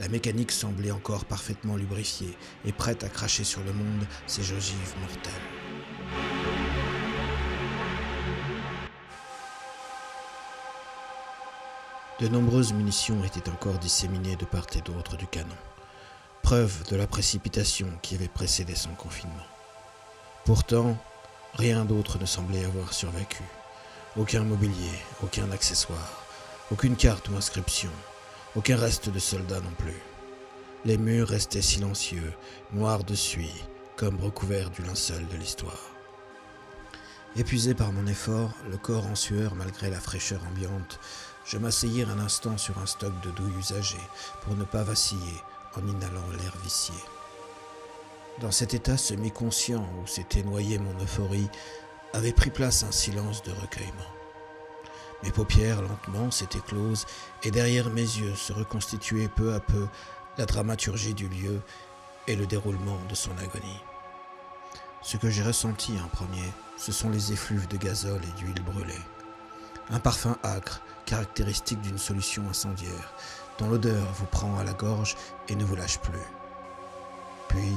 La 0.00 0.08
mécanique 0.08 0.50
semblait 0.50 0.90
encore 0.90 1.24
parfaitement 1.24 1.76
lubrifiée 1.76 2.36
et 2.64 2.72
prête 2.72 3.04
à 3.04 3.08
cracher 3.08 3.44
sur 3.44 3.62
le 3.62 3.72
monde 3.72 4.06
ses 4.26 4.52
ogives 4.52 4.94
mortelles. 5.00 5.32
De 12.20 12.28
nombreuses 12.28 12.72
munitions 12.72 13.22
étaient 13.24 13.50
encore 13.50 13.78
disséminées 13.78 14.36
de 14.36 14.44
part 14.44 14.66
et 14.74 14.80
d'autre 14.80 15.16
du 15.16 15.26
canon, 15.26 15.56
preuve 16.42 16.84
de 16.90 16.96
la 16.96 17.06
précipitation 17.06 17.88
qui 18.02 18.14
avait 18.14 18.28
précédé 18.28 18.74
son 18.74 18.94
confinement. 18.94 19.34
Pourtant, 20.44 20.96
rien 21.54 21.84
d'autre 21.84 22.18
ne 22.18 22.26
semblait 22.26 22.64
avoir 22.64 22.92
survécu. 22.92 23.42
Aucun 24.16 24.44
mobilier, 24.44 24.98
aucun 25.22 25.50
accessoire, 25.50 26.24
aucune 26.70 26.96
carte 26.96 27.28
ou 27.28 27.36
inscription, 27.36 27.90
aucun 28.56 28.76
reste 28.76 29.08
de 29.08 29.18
soldat 29.18 29.60
non 29.60 29.72
plus. 29.78 30.00
Les 30.84 30.98
murs 30.98 31.28
restaient 31.28 31.62
silencieux, 31.62 32.32
noirs 32.72 33.04
de 33.04 33.14
suie, 33.14 33.64
comme 33.96 34.20
recouverts 34.20 34.70
du 34.70 34.82
linceul 34.82 35.26
de 35.28 35.36
l'histoire. 35.36 35.90
Épuisé 37.36 37.74
par 37.74 37.92
mon 37.92 38.06
effort, 38.06 38.50
le 38.70 38.76
corps 38.76 39.06
en 39.06 39.14
sueur 39.14 39.54
malgré 39.54 39.90
la 39.90 40.00
fraîcheur 40.00 40.40
ambiante, 40.50 41.00
je 41.44 41.58
m'asseyais 41.58 42.04
un 42.04 42.18
instant 42.18 42.56
sur 42.58 42.78
un 42.78 42.86
stock 42.86 43.12
de 43.22 43.30
douilles 43.30 43.58
usagées 43.58 43.96
pour 44.42 44.56
ne 44.56 44.64
pas 44.64 44.82
vaciller 44.82 45.42
en 45.76 45.86
inhalant 45.86 46.30
l'air 46.38 46.54
vicié. 46.62 46.94
Dans 48.40 48.50
cet 48.50 48.74
état 48.74 48.96
semi-conscient 48.96 49.86
où 50.02 50.06
s'était 50.06 50.42
noyée 50.42 50.78
mon 50.78 50.94
euphorie, 51.00 51.48
avait 52.12 52.32
pris 52.32 52.50
place 52.50 52.82
un 52.82 52.90
silence 52.90 53.42
de 53.44 53.52
recueillement. 53.52 54.10
Mes 55.22 55.30
paupières 55.30 55.82
lentement 55.82 56.30
s'étaient 56.30 56.58
closes 56.58 57.06
et 57.44 57.50
derrière 57.50 57.90
mes 57.90 58.02
yeux 58.02 58.34
se 58.34 58.52
reconstituait 58.52 59.28
peu 59.28 59.54
à 59.54 59.60
peu 59.60 59.86
la 60.36 60.46
dramaturgie 60.46 61.14
du 61.14 61.28
lieu 61.28 61.60
et 62.26 62.34
le 62.34 62.46
déroulement 62.46 62.98
de 63.08 63.14
son 63.14 63.30
agonie. 63.38 63.80
Ce 65.02 65.16
que 65.16 65.30
j'ai 65.30 65.42
ressenti 65.42 65.92
en 66.04 66.08
premier, 66.08 66.52
ce 66.76 66.90
sont 66.90 67.10
les 67.10 67.32
effluves 67.32 67.68
de 67.68 67.76
gazole 67.76 68.22
et 68.24 68.40
d'huile 68.40 68.62
brûlée. 68.64 69.00
Un 69.90 70.00
parfum 70.00 70.36
âcre 70.42 70.80
caractéristique 71.06 71.80
d'une 71.82 71.98
solution 71.98 72.48
incendiaire, 72.48 73.14
dont 73.58 73.68
l'odeur 73.68 74.06
vous 74.14 74.26
prend 74.26 74.58
à 74.58 74.64
la 74.64 74.72
gorge 74.72 75.16
et 75.48 75.54
ne 75.54 75.64
vous 75.64 75.76
lâche 75.76 75.98
plus. 75.98 76.18
Puis 77.48 77.72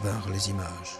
vinrent 0.00 0.30
les 0.30 0.50
images, 0.50 0.98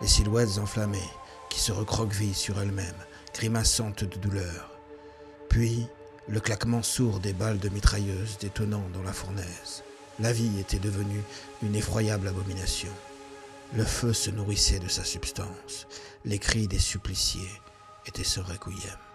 les 0.00 0.08
silhouettes 0.08 0.58
enflammées 0.58 1.10
qui 1.48 1.60
se 1.60 1.72
recroquevillent 1.72 2.34
sur 2.34 2.60
elles-mêmes, 2.60 3.04
grimaçantes 3.34 4.04
de 4.04 4.16
douleur. 4.16 4.70
Puis 5.48 5.86
le 6.28 6.40
claquement 6.40 6.82
sourd 6.82 7.20
des 7.20 7.32
balles 7.32 7.58
de 7.58 7.68
mitrailleuses 7.68 8.38
détonnant 8.38 8.82
dans 8.92 9.02
la 9.02 9.12
fournaise. 9.12 9.82
La 10.18 10.32
vie 10.32 10.58
était 10.58 10.78
devenue 10.78 11.22
une 11.62 11.76
effroyable 11.76 12.28
abomination. 12.28 12.92
Le 13.74 13.84
feu 13.84 14.12
se 14.12 14.30
nourrissait 14.30 14.78
de 14.78 14.88
sa 14.88 15.04
substance. 15.04 15.86
Les 16.24 16.38
cris 16.38 16.68
des 16.68 16.78
suppliciés 16.78 17.50
étaient 18.06 18.24
ce 18.24 18.40
requiem. 18.40 19.05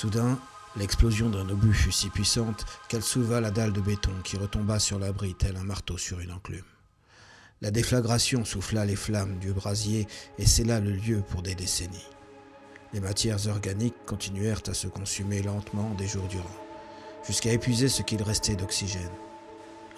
Soudain, 0.00 0.38
l'explosion 0.76 1.28
d'un 1.28 1.46
obus 1.50 1.74
fut 1.74 1.92
si 1.92 2.08
puissante 2.08 2.64
qu'elle 2.88 3.02
souleva 3.02 3.42
la 3.42 3.50
dalle 3.50 3.74
de 3.74 3.82
béton 3.82 4.14
qui 4.24 4.38
retomba 4.38 4.78
sur 4.78 4.98
l'abri 4.98 5.34
tel 5.34 5.58
un 5.58 5.62
marteau 5.62 5.98
sur 5.98 6.20
une 6.20 6.32
enclume. 6.32 6.64
La 7.60 7.70
déflagration 7.70 8.46
souffla 8.46 8.86
les 8.86 8.96
flammes 8.96 9.38
du 9.40 9.52
brasier 9.52 10.08
et 10.38 10.46
scella 10.46 10.80
le 10.80 10.92
lieu 10.92 11.22
pour 11.28 11.42
des 11.42 11.54
décennies. 11.54 12.08
Les 12.94 13.00
matières 13.00 13.46
organiques 13.48 14.06
continuèrent 14.06 14.62
à 14.68 14.72
se 14.72 14.86
consumer 14.86 15.42
lentement 15.42 15.92
des 15.98 16.06
jours 16.06 16.28
durant, 16.28 16.48
jusqu'à 17.26 17.52
épuiser 17.52 17.90
ce 17.90 18.00
qu'il 18.00 18.22
restait 18.22 18.56
d'oxygène. 18.56 19.02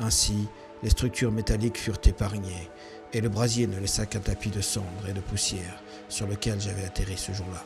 Ainsi, 0.00 0.49
les 0.82 0.90
structures 0.90 1.30
métalliques 1.30 1.78
furent 1.78 2.00
épargnées, 2.02 2.68
et 3.12 3.21
le 3.21 3.28
brasier 3.28 3.68
ne 3.68 3.78
laissa 3.78 4.06
qu'un 4.06 4.18
tapis 4.18 4.50
de 4.50 4.62
cendres 4.62 5.09
et 5.09 5.12
de 5.12 5.21
poussière 5.21 5.80
sur 6.09 6.26
lequel 6.26 6.61
j'avais 6.61 6.87
atterri 6.87 7.16
ce 7.16 7.30
jour-là 7.30 7.64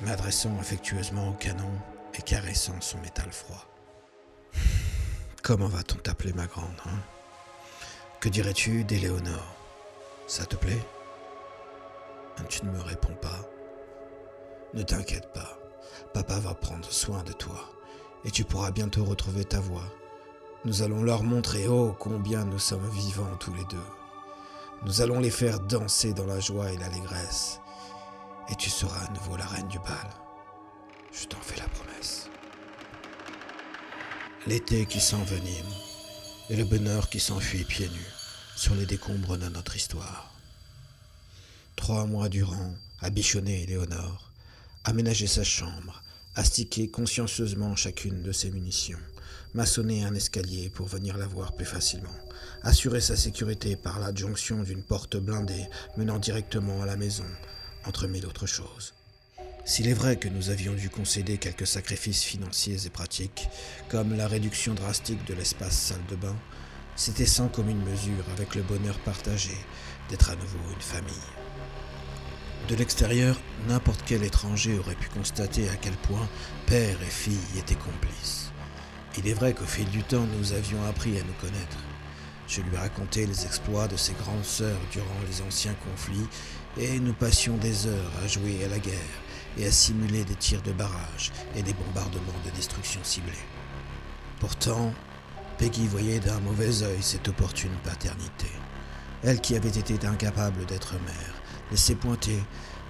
m'adressant 0.00 0.56
affectueusement 0.58 1.28
au 1.28 1.32
canon 1.32 1.70
et 2.14 2.22
caressant 2.22 2.80
son 2.80 2.98
métal 2.98 3.30
froid. 3.32 3.66
Comment 5.42 5.68
va-t-on 5.68 5.96
t'appeler 5.96 6.32
ma 6.32 6.46
grande, 6.46 6.80
hein? 6.86 6.98
Que 8.20 8.28
dirais-tu 8.28 8.84
d'Éléonore? 8.84 9.56
Ça 10.26 10.46
te 10.46 10.56
plaît? 10.56 10.82
Tu 12.48 12.64
ne 12.64 12.70
me 12.70 12.80
réponds 12.80 13.14
pas. 13.20 13.40
Ne 14.74 14.82
t'inquiète 14.82 15.32
pas, 15.32 15.58
papa 16.12 16.38
va 16.40 16.54
prendre 16.54 16.90
soin 16.90 17.22
de 17.22 17.32
toi, 17.32 17.70
et 18.24 18.30
tu 18.30 18.44
pourras 18.44 18.70
bientôt 18.70 19.04
retrouver 19.04 19.44
ta 19.44 19.60
voix. 19.60 19.84
Nous 20.64 20.82
allons 20.82 21.02
leur 21.02 21.22
montrer, 21.22 21.68
oh, 21.68 21.94
combien 21.98 22.44
nous 22.44 22.58
sommes 22.58 22.88
vivants 22.88 23.36
tous 23.38 23.54
les 23.54 23.64
deux. 23.64 23.76
Nous 24.84 25.00
allons 25.00 25.20
les 25.20 25.30
faire 25.30 25.60
danser 25.60 26.12
dans 26.12 26.26
la 26.26 26.40
joie 26.40 26.72
et 26.72 26.76
l'allégresse 26.76 27.60
et 28.50 28.54
tu 28.56 28.70
seras 28.70 29.06
à 29.06 29.12
nouveau 29.12 29.36
la 29.36 29.46
reine 29.46 29.68
du 29.68 29.78
bal. 29.78 30.10
Je 31.12 31.26
t'en 31.26 31.40
fais 31.40 31.60
la 31.60 31.68
promesse. 31.68 32.28
L'été 34.46 34.86
qui 34.86 35.00
s'envenime 35.00 35.72
et 36.50 36.56
le 36.56 36.64
bonheur 36.64 37.08
qui 37.08 37.20
s'enfuit 37.20 37.64
pieds 37.64 37.88
nus 37.88 38.12
sur 38.56 38.74
les 38.74 38.86
décombres 38.86 39.38
de 39.38 39.48
notre 39.48 39.76
histoire. 39.76 40.32
Trois 41.76 42.06
mois 42.06 42.28
durant, 42.28 42.74
à 43.00 43.10
bichonner 43.10 43.62
Éléonore, 43.62 44.30
aménager 44.84 45.26
sa 45.26 45.44
chambre, 45.44 46.02
astiquer 46.36 46.88
consciencieusement 46.88 47.74
chacune 47.76 48.22
de 48.22 48.32
ses 48.32 48.50
munitions, 48.50 48.98
maçonner 49.54 50.04
un 50.04 50.14
escalier 50.14 50.68
pour 50.68 50.86
venir 50.86 51.16
la 51.16 51.26
voir 51.26 51.54
plus 51.54 51.64
facilement, 51.64 52.14
assurer 52.62 53.00
sa 53.00 53.16
sécurité 53.16 53.76
par 53.76 53.98
l'adjonction 53.98 54.62
d'une 54.62 54.82
porte 54.82 55.16
blindée 55.16 55.66
menant 55.96 56.18
directement 56.18 56.82
à 56.82 56.86
la 56.86 56.96
maison, 56.96 57.24
entre 57.86 58.06
mille 58.06 58.26
autres 58.26 58.46
choses. 58.46 58.94
S'il 59.64 59.88
est 59.88 59.94
vrai 59.94 60.16
que 60.16 60.28
nous 60.28 60.50
avions 60.50 60.74
dû 60.74 60.90
concéder 60.90 61.38
quelques 61.38 61.66
sacrifices 61.66 62.22
financiers 62.22 62.86
et 62.86 62.90
pratiques, 62.90 63.48
comme 63.88 64.14
la 64.14 64.28
réduction 64.28 64.74
drastique 64.74 65.24
de 65.26 65.34
l'espace 65.34 65.76
salle 65.76 66.04
de 66.10 66.16
bain, 66.16 66.36
c'était 66.96 67.26
sans 67.26 67.48
commune 67.48 67.82
mesure 67.82 68.24
avec 68.36 68.54
le 68.54 68.62
bonheur 68.62 68.98
partagé 69.00 69.56
d'être 70.10 70.30
à 70.30 70.36
nouveau 70.36 70.58
une 70.74 70.80
famille. 70.82 71.14
De 72.68 72.76
l'extérieur, 72.76 73.38
n'importe 73.68 74.02
quel 74.06 74.22
étranger 74.22 74.78
aurait 74.78 74.94
pu 74.94 75.08
constater 75.08 75.68
à 75.68 75.76
quel 75.76 75.94
point 75.94 76.28
père 76.66 77.02
et 77.02 77.10
fille 77.10 77.58
étaient 77.58 77.74
complices. 77.74 78.52
Il 79.18 79.28
est 79.28 79.34
vrai 79.34 79.54
qu'au 79.54 79.64
fil 79.64 79.88
du 79.90 80.02
temps, 80.02 80.26
nous 80.38 80.52
avions 80.52 80.82
appris 80.84 81.18
à 81.18 81.22
nous 81.22 81.34
connaître. 81.40 81.78
Je 82.48 82.60
lui 82.60 82.76
racontais 82.76 83.26
les 83.26 83.46
exploits 83.46 83.88
de 83.88 83.96
ses 83.96 84.12
grandes 84.12 84.44
sœurs 84.44 84.80
durant 84.92 85.06
les 85.28 85.40
anciens 85.42 85.74
conflits 85.74 86.28
et 86.78 86.98
nous 86.98 87.12
passions 87.12 87.56
des 87.56 87.86
heures 87.86 88.12
à 88.22 88.26
jouer 88.26 88.64
à 88.64 88.68
la 88.68 88.78
guerre 88.78 88.94
et 89.58 89.66
à 89.66 89.70
simuler 89.70 90.24
des 90.24 90.34
tirs 90.34 90.62
de 90.62 90.72
barrage 90.72 91.32
et 91.54 91.62
des 91.62 91.74
bombardements 91.74 92.40
de 92.44 92.50
destruction 92.50 93.00
ciblée. 93.02 93.32
Pourtant, 94.40 94.92
Peggy 95.58 95.86
voyait 95.86 96.18
d'un 96.18 96.40
mauvais 96.40 96.82
œil 96.82 97.00
cette 97.00 97.28
opportune 97.28 97.76
paternité. 97.84 98.48
Elle 99.22 99.40
qui 99.40 99.54
avait 99.54 99.68
été 99.68 99.94
incapable 100.06 100.66
d'être 100.66 100.94
mère, 100.94 101.34
laissait 101.70 101.94
pointer 101.94 102.38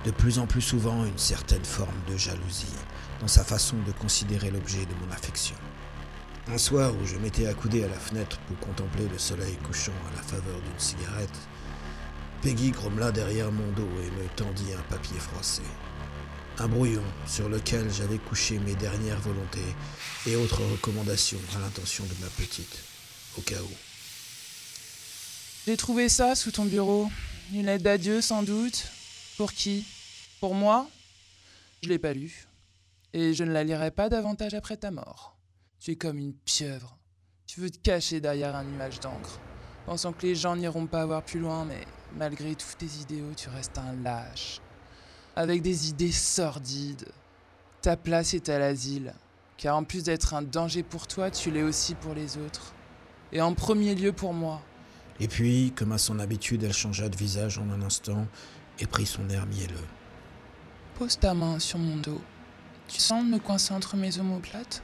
de 0.04 0.10
plus 0.10 0.38
en 0.38 0.46
plus 0.46 0.62
souvent 0.62 1.04
une 1.04 1.18
certaine 1.18 1.64
forme 1.64 2.00
de 2.10 2.16
jalousie 2.16 2.66
dans 3.20 3.28
sa 3.28 3.44
façon 3.44 3.76
de 3.86 3.92
considérer 3.92 4.50
l'objet 4.50 4.84
de 4.86 4.94
mon 5.04 5.12
affection. 5.12 5.56
Un 6.52 6.58
soir 6.58 6.92
où 7.00 7.06
je 7.06 7.16
m'étais 7.16 7.46
accoudé 7.46 7.84
à 7.84 7.88
la 7.88 7.98
fenêtre 7.98 8.38
pour 8.40 8.58
contempler 8.58 9.08
le 9.08 9.18
soleil 9.18 9.56
couchant 9.66 9.92
à 10.12 10.16
la 10.16 10.22
faveur 10.22 10.60
d'une 10.60 10.78
cigarette, 10.78 11.38
Peggy 12.44 12.72
grommela 12.72 13.10
derrière 13.10 13.50
mon 13.50 13.72
dos 13.72 13.88
et 14.02 14.10
me 14.10 14.28
tendit 14.36 14.74
un 14.74 14.82
papier 14.94 15.18
froissé. 15.18 15.62
Un 16.58 16.68
brouillon 16.68 17.02
sur 17.26 17.48
lequel 17.48 17.90
j'avais 17.90 18.18
couché 18.18 18.58
mes 18.58 18.74
dernières 18.74 19.18
volontés 19.20 19.74
et 20.26 20.36
autres 20.36 20.60
recommandations 20.62 21.40
à 21.56 21.60
l'intention 21.60 22.04
de 22.04 22.12
ma 22.20 22.28
petite, 22.28 22.80
au 23.38 23.40
cas 23.40 23.62
où. 23.62 23.70
J'ai 25.66 25.78
trouvé 25.78 26.10
ça 26.10 26.34
sous 26.34 26.50
ton 26.50 26.66
bureau. 26.66 27.10
Une 27.54 27.64
lettre 27.64 27.84
d'adieu 27.84 28.20
sans 28.20 28.42
doute. 28.42 28.88
Pour 29.38 29.54
qui? 29.54 29.86
Pour 30.38 30.54
moi? 30.54 30.86
Je 31.82 31.88
l'ai 31.88 31.98
pas 31.98 32.12
lu. 32.12 32.46
Et 33.14 33.32
je 33.32 33.42
ne 33.44 33.52
la 33.52 33.64
lirai 33.64 33.90
pas 33.90 34.10
davantage 34.10 34.52
après 34.52 34.76
ta 34.76 34.90
mort. 34.90 35.34
Tu 35.80 35.92
es 35.92 35.96
comme 35.96 36.18
une 36.18 36.34
pieuvre. 36.34 36.98
Tu 37.46 37.60
veux 37.60 37.70
te 37.70 37.78
cacher 37.78 38.20
derrière 38.20 38.54
un 38.54 38.68
image 38.68 39.00
d'encre, 39.00 39.40
pensant 39.86 40.12
que 40.12 40.26
les 40.26 40.34
gens 40.34 40.56
n'iront 40.56 40.86
pas 40.86 41.06
voir 41.06 41.22
plus 41.22 41.40
loin, 41.40 41.64
mais 41.64 41.86
Malgré 42.16 42.54
tous 42.54 42.76
tes 42.78 42.86
idéaux, 42.86 43.32
tu 43.36 43.48
restes 43.48 43.76
un 43.76 43.92
lâche. 44.02 44.60
Avec 45.34 45.62
des 45.62 45.88
idées 45.88 46.12
sordides. 46.12 47.08
Ta 47.82 47.96
place 47.96 48.34
est 48.34 48.48
à 48.48 48.58
l'asile. 48.58 49.14
Car 49.56 49.76
en 49.76 49.82
plus 49.84 50.04
d'être 50.04 50.34
un 50.34 50.42
danger 50.42 50.84
pour 50.84 51.08
toi, 51.08 51.30
tu 51.30 51.50
l'es 51.50 51.62
aussi 51.62 51.94
pour 51.94 52.14
les 52.14 52.36
autres. 52.36 52.72
Et 53.32 53.40
en 53.40 53.54
premier 53.54 53.96
lieu 53.96 54.12
pour 54.12 54.32
moi. 54.32 54.62
Et 55.18 55.26
puis, 55.26 55.72
comme 55.76 55.92
à 55.92 55.98
son 55.98 56.20
habitude, 56.20 56.62
elle 56.62 56.72
changea 56.72 57.08
de 57.08 57.16
visage 57.16 57.58
en 57.58 57.68
un 57.70 57.82
instant 57.82 58.26
et 58.78 58.86
prit 58.86 59.06
son 59.06 59.28
air 59.28 59.46
mielleux. 59.46 59.74
Pose 60.96 61.18
ta 61.18 61.34
main 61.34 61.58
sur 61.58 61.78
mon 61.80 61.96
dos. 61.96 62.20
Tu 62.86 63.00
sens 63.00 63.24
me 63.24 63.38
coincer 63.38 63.74
entre 63.74 63.96
mes 63.96 64.18
omoplates? 64.20 64.82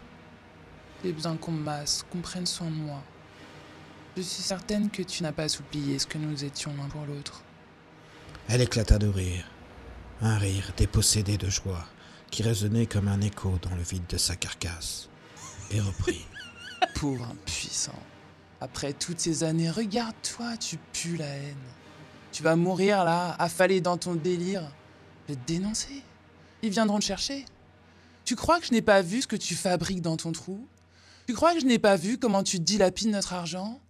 J'ai 1.04 1.12
besoin 1.12 1.36
qu'on 1.36 1.52
me 1.52 1.62
masse, 1.62 2.04
qu'on 2.10 2.20
prenne 2.20 2.46
soin 2.46 2.68
de 2.68 2.74
moi. 2.74 3.00
Je 4.16 4.22
suis 4.22 4.42
certaine 4.42 4.90
que 4.90 5.02
tu 5.02 5.22
n'as 5.22 5.32
pas 5.32 5.46
oublié 5.60 5.98
ce 5.98 6.06
que 6.06 6.18
nous 6.18 6.44
étions 6.44 6.74
l'un 6.76 6.88
pour 6.88 7.06
l'autre. 7.06 7.42
Elle 8.48 8.60
éclata 8.60 8.98
de 8.98 9.06
rire, 9.06 9.44
un 10.20 10.36
rire 10.36 10.72
dépossédé 10.76 11.36
de 11.36 11.48
joie, 11.48 11.86
qui 12.30 12.42
résonnait 12.42 12.86
comme 12.86 13.06
un 13.06 13.20
écho 13.20 13.58
dans 13.62 13.74
le 13.74 13.82
vide 13.82 14.06
de 14.08 14.18
sa 14.18 14.34
carcasse, 14.34 15.08
et 15.70 15.80
reprit. 15.80 16.26
Pauvre 16.94 17.24
impuissant. 17.24 18.02
Après 18.60 18.92
toutes 18.92 19.20
ces 19.20 19.44
années, 19.44 19.70
regarde-toi, 19.70 20.56
tu 20.56 20.76
pues 20.92 21.16
la 21.16 21.26
haine. 21.26 21.56
Tu 22.32 22.42
vas 22.42 22.56
mourir 22.56 23.04
là, 23.04 23.36
affalé 23.38 23.80
dans 23.80 23.96
ton 23.96 24.14
délire. 24.14 24.70
Je 25.28 25.34
vais 25.34 25.40
te 25.40 25.46
dénoncer. 25.46 26.02
Ils 26.62 26.70
viendront 26.70 26.98
te 26.98 27.04
chercher. 27.04 27.44
Tu 28.24 28.36
crois 28.36 28.60
que 28.60 28.66
je 28.66 28.72
n'ai 28.72 28.82
pas 28.82 29.02
vu 29.02 29.22
ce 29.22 29.26
que 29.26 29.36
tu 29.36 29.54
fabriques 29.54 30.02
dans 30.02 30.16
ton 30.16 30.32
trou? 30.32 30.66
Tu 31.26 31.34
crois 31.34 31.54
que 31.54 31.60
je 31.60 31.66
n'ai 31.66 31.78
pas 31.78 31.96
vu 31.96 32.18
comment 32.18 32.42
tu 32.42 32.58
dilapides 32.58 33.10
notre 33.10 33.32
argent? 33.32 33.80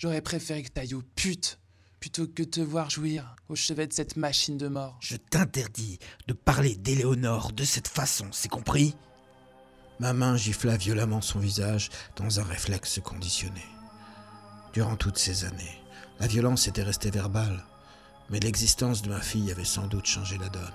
J'aurais 0.00 0.22
préféré 0.22 0.62
que 0.62 0.70
t'ailles 0.70 0.94
aux 0.94 1.02
putes 1.02 1.58
plutôt 2.00 2.26
que 2.26 2.42
de 2.42 2.48
te 2.48 2.60
voir 2.62 2.88
jouir 2.88 3.36
au 3.50 3.54
chevet 3.54 3.86
de 3.86 3.92
cette 3.92 4.16
machine 4.16 4.56
de 4.56 4.66
mort. 4.66 4.96
Je 5.02 5.16
t'interdis 5.16 5.98
de 6.26 6.32
parler 6.32 6.74
d'Éléonore 6.74 7.52
de 7.52 7.64
cette 7.64 7.86
façon, 7.86 8.24
c'est 8.32 8.48
compris? 8.48 8.96
Ma 9.98 10.14
main 10.14 10.38
gifla 10.38 10.78
violemment 10.78 11.20
son 11.20 11.38
visage 11.38 11.90
dans 12.16 12.40
un 12.40 12.44
réflexe 12.44 12.98
conditionné. 13.04 13.62
Durant 14.72 14.96
toutes 14.96 15.18
ces 15.18 15.44
années, 15.44 15.82
la 16.18 16.28
violence 16.28 16.66
était 16.66 16.82
restée 16.82 17.10
verbale, 17.10 17.62
mais 18.30 18.40
l'existence 18.40 19.02
de 19.02 19.10
ma 19.10 19.20
fille 19.20 19.52
avait 19.52 19.64
sans 19.66 19.86
doute 19.86 20.06
changé 20.06 20.38
la 20.38 20.48
donne. 20.48 20.72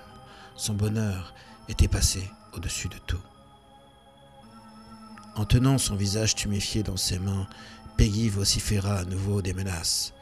Son 0.54 0.74
bonheur 0.74 1.34
était 1.68 1.88
passé 1.88 2.30
au-dessus 2.52 2.88
de 2.88 2.98
tout. 3.08 3.22
En 5.34 5.44
tenant 5.44 5.78
son 5.78 5.96
visage 5.96 6.36
tuméfié 6.36 6.84
dans 6.84 6.96
ses 6.96 7.18
mains, 7.18 7.48
Peggy 7.96 8.28
vociféra 8.28 8.98
à 8.98 9.04
nouveau 9.04 9.42
des 9.42 9.54
menaces 9.54 10.12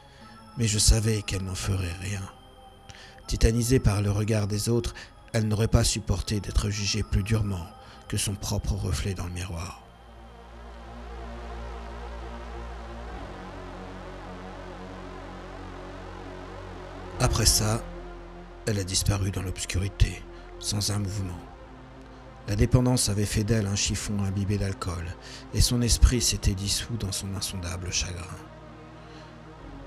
mais 0.56 0.68
je 0.68 0.78
savais 0.78 1.22
qu'elle 1.22 1.42
n'en 1.42 1.54
ferait 1.54 1.96
rien. 2.00 2.22
Titanisée 3.26 3.80
par 3.80 4.02
le 4.02 4.10
regard 4.10 4.46
des 4.46 4.68
autres, 4.68 4.94
elle 5.32 5.48
n'aurait 5.48 5.68
pas 5.68 5.84
supporté 5.84 6.40
d'être 6.40 6.70
jugée 6.70 7.02
plus 7.02 7.22
durement 7.22 7.66
que 8.08 8.16
son 8.16 8.34
propre 8.34 8.72
reflet 8.72 9.14
dans 9.14 9.26
le 9.26 9.32
miroir. 9.32 9.82
Après 17.20 17.46
ça, 17.46 17.82
elle 18.66 18.78
a 18.78 18.84
disparu 18.84 19.30
dans 19.30 19.42
l'obscurité, 19.42 20.22
sans 20.58 20.90
un 20.90 20.98
mouvement. 20.98 21.53
La 22.46 22.56
dépendance 22.56 23.08
avait 23.08 23.24
fait 23.24 23.44
d'elle 23.44 23.66
un 23.66 23.76
chiffon 23.76 24.22
imbibé 24.22 24.58
d'alcool, 24.58 25.06
et 25.54 25.62
son 25.62 25.80
esprit 25.80 26.20
s'était 26.20 26.54
dissous 26.54 26.96
dans 26.98 27.12
son 27.12 27.34
insondable 27.34 27.90
chagrin. 27.90 28.22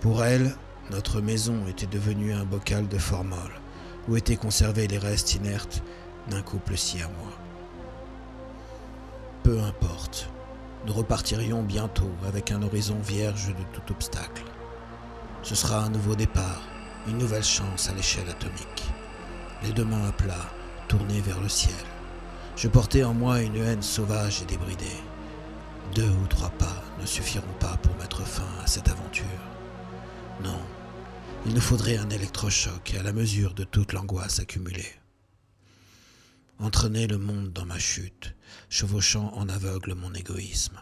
Pour 0.01 0.23
elle, 0.23 0.55
notre 0.89 1.21
maison 1.21 1.67
était 1.67 1.85
devenue 1.85 2.33
un 2.33 2.45
bocal 2.45 2.87
de 2.87 2.97
formol, 2.97 3.51
où 4.07 4.17
étaient 4.17 4.37
conservés 4.37 4.87
les 4.87 4.97
restes 4.97 5.35
inertes 5.35 5.83
d'un 6.29 6.41
couple 6.41 6.77
si 6.77 6.99
à 7.01 7.07
moi. 7.07 7.31
Peu 9.43 9.59
importe, 9.61 10.29
nous 10.87 10.93
repartirions 10.93 11.61
bientôt 11.61 12.11
avec 12.27 12.51
un 12.51 12.63
horizon 12.63 12.99
vierge 12.99 13.49
de 13.49 13.63
tout 13.73 13.91
obstacle. 13.91 14.43
Ce 15.43 15.53
sera 15.53 15.83
un 15.83 15.89
nouveau 15.89 16.15
départ, 16.15 16.63
une 17.07 17.19
nouvelle 17.19 17.43
chance 17.43 17.89
à 17.89 17.93
l'échelle 17.93 18.29
atomique. 18.29 18.89
Les 19.63 19.73
deux 19.73 19.85
mains 19.85 20.07
à 20.07 20.11
plat, 20.11 20.51
tournées 20.87 21.21
vers 21.21 21.39
le 21.39 21.49
ciel. 21.49 21.75
Je 22.57 22.67
portais 22.67 23.03
en 23.03 23.13
moi 23.13 23.43
une 23.43 23.57
haine 23.57 23.83
sauvage 23.83 24.41
et 24.41 24.45
débridée. 24.45 24.85
Deux 25.93 26.09
ou 26.09 26.25
trois 26.25 26.49
pas 26.49 26.83
ne 26.99 27.05
suffiront 27.05 27.53
pas 27.59 27.77
pour 27.77 27.95
mettre 27.97 28.25
fin 28.25 28.49
à 28.63 28.65
cette 28.65 28.89
aventure. 28.89 29.25
Non, 30.43 30.59
il 31.45 31.53
nous 31.53 31.61
faudrait 31.61 31.97
un 31.97 32.09
électrochoc 32.09 32.95
à 32.99 33.03
la 33.03 33.13
mesure 33.13 33.53
de 33.53 33.63
toute 33.63 33.93
l'angoisse 33.93 34.39
accumulée. 34.39 34.91
Entraîner 36.57 37.05
le 37.05 37.19
monde 37.19 37.53
dans 37.53 37.65
ma 37.65 37.77
chute, 37.77 38.35
chevauchant 38.69 39.31
en 39.35 39.47
aveugle 39.49 39.93
mon 39.93 40.15
égoïsme, 40.15 40.81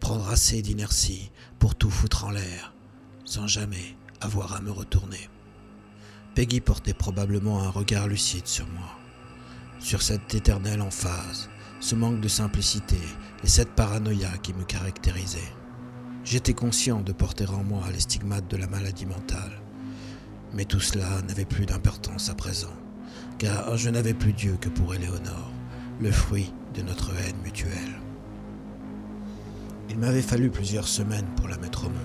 prendre 0.00 0.28
assez 0.28 0.60
d'inertie 0.60 1.30
pour 1.60 1.76
tout 1.76 1.90
foutre 1.90 2.24
en 2.24 2.30
l'air, 2.30 2.74
sans 3.24 3.46
jamais 3.46 3.96
avoir 4.20 4.54
à 4.54 4.60
me 4.60 4.72
retourner. 4.72 5.30
Peggy 6.34 6.60
portait 6.60 6.94
probablement 6.94 7.62
un 7.62 7.70
regard 7.70 8.08
lucide 8.08 8.48
sur 8.48 8.66
moi, 8.66 8.98
sur 9.82 10.00
cette 10.00 10.32
éternelle 10.34 10.80
emphase, 10.80 11.50
ce 11.80 11.96
manque 11.96 12.20
de 12.20 12.28
simplicité 12.28 12.98
et 13.42 13.48
cette 13.48 13.74
paranoïa 13.74 14.30
qui 14.42 14.54
me 14.54 14.62
caractérisait. 14.62 15.52
J'étais 16.24 16.54
conscient 16.54 17.00
de 17.00 17.12
porter 17.12 17.46
en 17.50 17.64
moi 17.64 17.82
les 17.92 18.00
stigmates 18.00 18.48
de 18.48 18.56
la 18.56 18.68
maladie 18.68 19.06
mentale. 19.06 19.60
Mais 20.54 20.64
tout 20.64 20.80
cela 20.80 21.20
n'avait 21.26 21.44
plus 21.44 21.66
d'importance 21.66 22.30
à 22.30 22.34
présent, 22.34 22.72
car 23.38 23.76
je 23.76 23.90
n'avais 23.90 24.14
plus 24.14 24.32
Dieu 24.32 24.56
que 24.60 24.68
pour 24.68 24.94
Éléonore, 24.94 25.52
le 26.00 26.12
fruit 26.12 26.52
de 26.74 26.82
notre 26.82 27.10
haine 27.10 27.42
mutuelle. 27.42 28.00
Il 29.90 29.98
m'avait 29.98 30.22
fallu 30.22 30.48
plusieurs 30.48 30.86
semaines 30.86 31.28
pour 31.36 31.48
la 31.48 31.58
mettre 31.58 31.86
au 31.86 31.88
monde, 31.88 31.98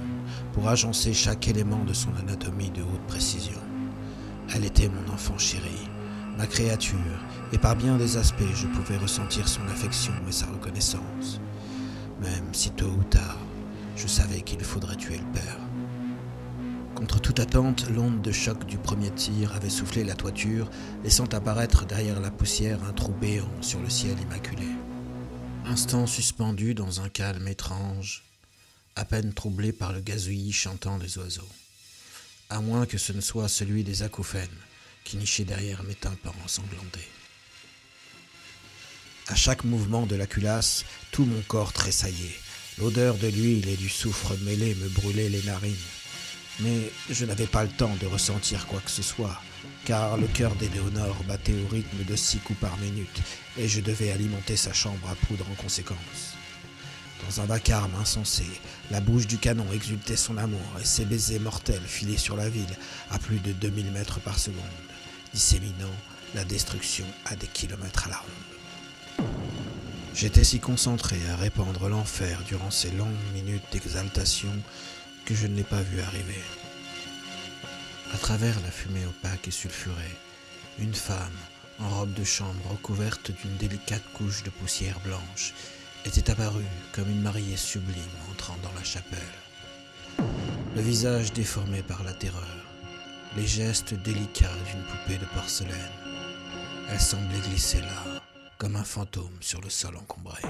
pour 0.53 0.67
agencer 0.67 1.13
chaque 1.13 1.47
élément 1.47 1.83
de 1.85 1.93
son 1.93 2.09
anatomie 2.15 2.71
de 2.71 2.81
haute 2.81 3.07
précision. 3.07 3.59
Elle 4.55 4.65
était 4.65 4.89
mon 4.89 5.13
enfant 5.13 5.37
chéri, 5.37 5.86
ma 6.37 6.45
créature, 6.45 6.97
et 7.51 7.57
par 7.57 7.75
bien 7.75 7.97
des 7.97 8.17
aspects 8.17 8.53
je 8.53 8.67
pouvais 8.67 8.97
ressentir 8.97 9.47
son 9.47 9.63
affection 9.67 10.13
et 10.27 10.31
sa 10.31 10.45
reconnaissance, 10.45 11.41
même 12.21 12.53
si 12.53 12.69
tôt 12.71 12.85
ou 12.97 13.03
tard 13.03 13.37
je 13.95 14.07
savais 14.07 14.41
qu'il 14.41 14.63
faudrait 14.63 14.95
tuer 14.95 15.17
le 15.17 15.31
père. 15.33 15.57
Contre 16.93 17.19
toute 17.19 17.39
attente, 17.39 17.89
l'onde 17.89 18.21
de 18.21 18.31
choc 18.31 18.65
du 18.65 18.77
premier 18.77 19.09
tir 19.11 19.55
avait 19.55 19.69
soufflé 19.69 20.03
la 20.03 20.15
toiture, 20.15 20.69
laissant 21.03 21.25
apparaître 21.25 21.85
derrière 21.85 22.19
la 22.19 22.31
poussière 22.31 22.83
un 22.83 22.93
trou 22.93 23.11
béant 23.11 23.49
sur 23.61 23.79
le 23.79 23.89
ciel 23.89 24.19
immaculé. 24.19 24.67
Instant 25.65 26.07
suspendu 26.07 26.73
dans 26.73 27.01
un 27.01 27.09
calme 27.09 27.47
étrange, 27.47 28.23
à 28.95 29.05
peine 29.05 29.33
troublé 29.33 29.71
par 29.71 29.93
le 29.93 30.01
gazouillis 30.01 30.53
chantant 30.53 30.97
des 30.97 31.17
oiseaux. 31.17 31.49
À 32.49 32.61
moins 32.61 32.85
que 32.85 32.97
ce 32.97 33.13
ne 33.13 33.21
soit 33.21 33.47
celui 33.47 33.83
des 33.83 34.01
acouphènes 34.01 34.47
qui 35.07 35.17
nichaient 35.17 35.45
derrière 35.45 35.83
mes 35.83 35.95
tympans 35.95 36.35
ensanglantés. 36.43 37.07
À 39.27 39.35
chaque 39.35 39.63
mouvement 39.63 40.05
de 40.05 40.15
la 40.15 40.27
culasse, 40.27 40.85
tout 41.11 41.25
mon 41.25 41.41
corps 41.41 41.73
tressaillait, 41.73 42.35
L'odeur 42.79 43.15
de 43.17 43.27
l'huile 43.27 43.67
et 43.69 43.75
du 43.75 43.89
soufre 43.89 44.37
mêlé 44.43 44.75
me 44.75 44.87
brûlait 44.87 45.29
les 45.29 45.41
narines. 45.41 45.73
Mais 46.59 46.91
je 47.09 47.25
n'avais 47.25 47.47
pas 47.47 47.63
le 47.63 47.69
temps 47.69 47.95
de 47.99 48.05
ressentir 48.05 48.67
quoi 48.67 48.79
que 48.81 48.91
ce 48.91 49.01
soit, 49.01 49.41
car 49.83 50.15
le 50.15 50.27
cœur 50.27 50.53
d'Éléonore 50.55 51.23
battait 51.27 51.55
au 51.55 51.67
rythme 51.69 52.03
de 52.03 52.15
six 52.15 52.37
coups 52.37 52.59
par 52.59 52.77
minute, 52.77 53.21
et 53.57 53.67
je 53.67 53.81
devais 53.81 54.11
alimenter 54.11 54.55
sa 54.55 54.73
chambre 54.73 55.09
à 55.09 55.15
poudre 55.25 55.47
en 55.51 55.55
conséquence. 55.55 56.35
Dans 57.25 57.41
un 57.41 57.45
vacarme 57.47 57.95
insensé, 57.99 58.45
la 58.91 59.01
bouche 59.01 59.25
du 59.25 59.39
canon 59.39 59.65
exultait 59.73 60.15
son 60.15 60.37
amour, 60.37 60.77
et 60.79 60.85
ses 60.85 61.05
baisers 61.05 61.39
mortels 61.39 61.81
filaient 61.87 62.17
sur 62.17 62.37
la 62.37 62.47
ville 62.47 62.77
à 63.09 63.17
plus 63.17 63.39
de 63.39 63.53
2000 63.53 63.91
mètres 63.91 64.19
par 64.19 64.37
seconde, 64.37 64.61
disséminant 65.33 65.95
la 66.35 66.43
destruction 66.43 67.05
à 67.25 67.35
des 67.35 67.47
kilomètres 67.47 68.07
à 68.07 68.09
la 68.09 68.17
ronde. 68.17 69.27
J'étais 70.13 70.43
si 70.43 70.59
concentré 70.59 71.17
à 71.29 71.35
répandre 71.35 71.89
l'enfer 71.89 72.41
durant 72.47 72.71
ces 72.71 72.91
longues 72.91 73.07
minutes 73.33 73.71
d'exaltation 73.71 74.51
que 75.25 75.35
je 75.35 75.45
ne 75.45 75.55
l'ai 75.55 75.63
pas 75.63 75.81
vu 75.81 76.01
arriver. 76.01 76.41
À 78.13 78.17
travers 78.17 78.59
la 78.61 78.71
fumée 78.71 79.05
opaque 79.05 79.47
et 79.47 79.51
sulfurée, 79.51 80.17
une 80.79 80.95
femme, 80.95 81.37
en 81.79 81.89
robe 81.89 82.13
de 82.13 82.23
chambre 82.23 82.71
recouverte 82.71 83.31
d'une 83.31 83.57
délicate 83.57 84.03
couche 84.13 84.43
de 84.43 84.49
poussière 84.49 84.99
blanche, 85.01 85.53
était 86.05 86.31
apparue 86.31 86.63
comme 86.93 87.09
une 87.09 87.21
mariée 87.21 87.57
sublime 87.57 88.01
entrant 88.31 88.57
dans 88.63 88.73
la 88.73 88.83
chapelle. 88.83 89.19
Le 90.75 90.81
visage 90.81 91.33
déformé 91.33 91.83
par 91.83 92.03
la 92.03 92.13
terreur, 92.13 92.66
les 93.37 93.45
gestes 93.45 93.93
délicats 93.93 94.57
d'une 94.65 94.81
poupée 94.81 95.19
de 95.19 95.25
porcelaine. 95.25 95.91
Elle 96.89 96.99
semblait 96.99 97.39
glisser 97.47 97.81
là, 97.81 98.19
comme 98.57 98.75
un 98.75 98.83
fantôme 98.83 99.37
sur 99.41 99.61
le 99.61 99.69
sol 99.69 99.95
encombré. 99.95 100.41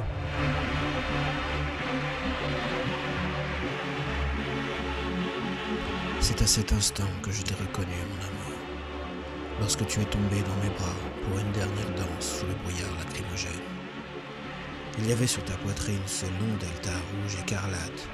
C'est 6.21 6.41
à 6.41 6.47
cet 6.47 6.71
instant 6.71 7.04
que 7.21 7.32
je 7.32 7.41
t'ai 7.41 7.56
reconnu, 7.56 7.91
mon 8.10 8.26
amour, 8.26 8.60
lorsque 9.60 9.86
tu 9.88 10.00
es 10.00 10.06
tombé 10.06 10.38
dans 10.41 10.63
mes 10.63 10.73
bras 10.76 10.95
pour 11.26 11.38
une 11.39 11.52
dernière 11.52 11.93
danse 11.97 12.39
sous 12.39 12.45
le 12.45 12.54
brouillard 12.54 12.95
lacrymogène. 13.00 13.52
Il 15.00 15.10
y 15.10 15.12
avait 15.12 15.28
sur 15.28 15.43
ta 15.43 15.58
poitrine 15.58 16.00
ce 16.06 16.26
long 16.26 16.56
delta 16.58 16.91
rouge 16.91 17.38
écarlate 17.41 18.08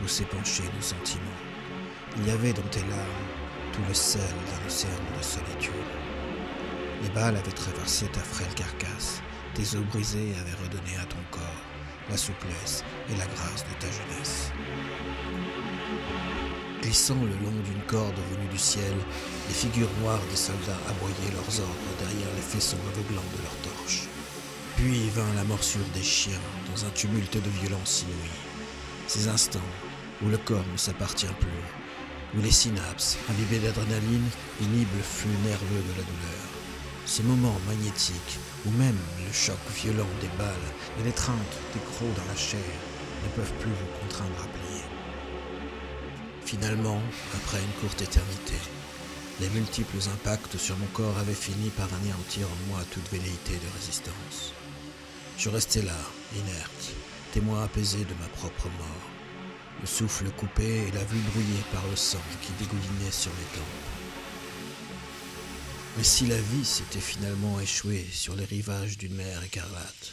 d'où 0.00 0.08
s'épanchaient 0.08 0.70
nos 0.74 0.82
sentiments. 0.82 1.22
Il 2.16 2.26
y 2.26 2.30
avait 2.30 2.52
dans 2.52 2.68
tes 2.70 2.80
larmes 2.80 3.35
le 3.88 3.94
sel 3.94 4.20
d'un 4.20 4.66
océan 4.66 4.90
de 5.18 5.22
solitude. 5.22 5.72
Les 7.02 7.10
balles 7.10 7.36
avaient 7.36 7.52
traversé 7.52 8.06
ta 8.06 8.20
frêle 8.20 8.54
carcasse, 8.54 9.22
tes 9.54 9.76
os 9.76 9.84
brisés 9.92 10.34
avaient 10.40 10.64
redonné 10.64 10.96
à 11.00 11.04
ton 11.04 11.18
corps 11.30 11.66
la 12.10 12.16
souplesse 12.16 12.84
et 13.10 13.16
la 13.16 13.26
grâce 13.26 13.64
de 13.64 13.74
ta 13.80 13.90
jeunesse. 13.90 14.50
Glissant 16.82 17.16
le 17.16 17.44
long 17.44 17.62
d'une 17.64 17.82
corde 17.88 18.14
venue 18.30 18.48
du 18.48 18.58
ciel, 18.58 18.94
les 19.48 19.54
figures 19.54 19.90
noires 20.00 20.22
des 20.30 20.36
soldats 20.36 20.78
aboyaient 20.88 21.32
leurs 21.32 21.60
ordres 21.60 21.96
derrière 21.98 22.32
les 22.36 22.42
faisceaux 22.42 22.76
aveuglants 22.92 23.30
de 23.36 23.42
leurs 23.42 23.74
torches. 23.74 24.04
Puis 24.76 25.08
vint 25.10 25.34
la 25.34 25.44
morsure 25.44 25.86
des 25.94 26.02
chiens 26.02 26.40
dans 26.70 26.84
un 26.84 26.90
tumulte 26.90 27.42
de 27.42 27.50
violence 27.60 28.02
inouïe. 28.02 28.30
Ces 29.08 29.28
instants 29.28 29.58
où 30.24 30.28
le 30.28 30.38
corps 30.38 30.66
ne 30.70 30.76
s'appartient 30.76 31.26
plus, 31.40 31.85
où 32.34 32.40
les 32.40 32.50
synapses, 32.50 33.18
imbibées 33.30 33.58
d'adrénaline, 33.58 34.28
inhibent 34.60 34.96
le 34.96 35.02
flux 35.02 35.36
nerveux 35.44 35.82
de 35.82 35.96
la 35.96 36.04
douleur. 36.04 36.46
Ces 37.06 37.22
moments 37.22 37.60
magnétiques 37.68 38.38
où 38.66 38.70
même 38.72 38.98
le 39.24 39.32
choc 39.32 39.58
violent 39.74 40.08
des 40.20 40.30
balles 40.38 40.70
et 40.98 41.04
l'étreinte 41.04 41.56
des 41.72 41.80
crocs 41.80 42.14
dans 42.16 42.26
la 42.26 42.36
chair 42.36 42.60
ne 43.24 43.28
peuvent 43.30 43.58
plus 43.60 43.70
vous 43.70 44.00
contraindre 44.00 44.42
à 44.42 44.48
plier. 44.48 44.82
Finalement, 46.44 47.00
après 47.34 47.58
une 47.58 47.80
courte 47.80 48.02
éternité, 48.02 48.54
les 49.40 49.48
multiples 49.50 49.98
impacts 50.14 50.56
sur 50.56 50.76
mon 50.78 50.86
corps 50.86 51.18
avaient 51.18 51.34
fini 51.34 51.70
par 51.70 51.88
anéantir 52.00 52.46
en 52.46 52.70
moi 52.70 52.80
toute 52.90 53.10
velléité 53.10 53.54
de 53.54 53.78
résistance. 53.78 54.52
Je 55.38 55.50
restais 55.50 55.82
là, 55.82 55.98
inerte, 56.34 56.94
témoin 57.32 57.64
apaisé 57.64 57.98
de 57.98 58.14
ma 58.20 58.28
propre 58.28 58.68
mort, 58.78 59.10
le 59.80 59.86
souffle 59.86 60.30
coupé 60.30 60.88
et 60.88 60.90
la 60.92 61.04
vue 61.04 61.20
brouillée 61.30 61.64
par 61.72 61.86
le 61.88 61.96
sang 61.96 62.22
qui 62.42 62.52
dégoulinait 62.58 63.10
sur 63.10 63.32
mes 63.32 63.56
tempes. 63.56 63.96
Mais 65.96 66.04
si 66.04 66.26
la 66.26 66.40
vie 66.40 66.64
s'était 66.64 67.00
finalement 67.00 67.58
échouée 67.60 68.06
sur 68.10 68.36
les 68.36 68.44
rivages 68.44 68.98
d'une 68.98 69.14
mer 69.14 69.42
écarlate, 69.42 70.12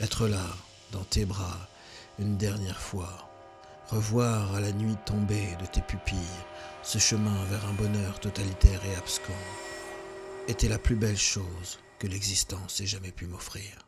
être 0.00 0.28
là, 0.28 0.46
dans 0.92 1.04
tes 1.04 1.24
bras, 1.24 1.68
une 2.18 2.36
dernière 2.36 2.80
fois, 2.80 3.28
revoir 3.88 4.54
à 4.54 4.60
la 4.60 4.72
nuit 4.72 4.96
tombée 5.06 5.56
de 5.60 5.66
tes 5.66 5.82
pupilles 5.82 6.16
ce 6.82 6.98
chemin 6.98 7.44
vers 7.46 7.66
un 7.66 7.72
bonheur 7.72 8.20
totalitaire 8.20 8.80
et 8.84 8.96
abscon 8.96 9.32
était 10.46 10.68
la 10.68 10.78
plus 10.78 10.96
belle 10.96 11.18
chose 11.18 11.78
que 11.98 12.06
l'existence 12.06 12.80
ait 12.80 12.86
jamais 12.86 13.12
pu 13.12 13.26
m'offrir. 13.26 13.87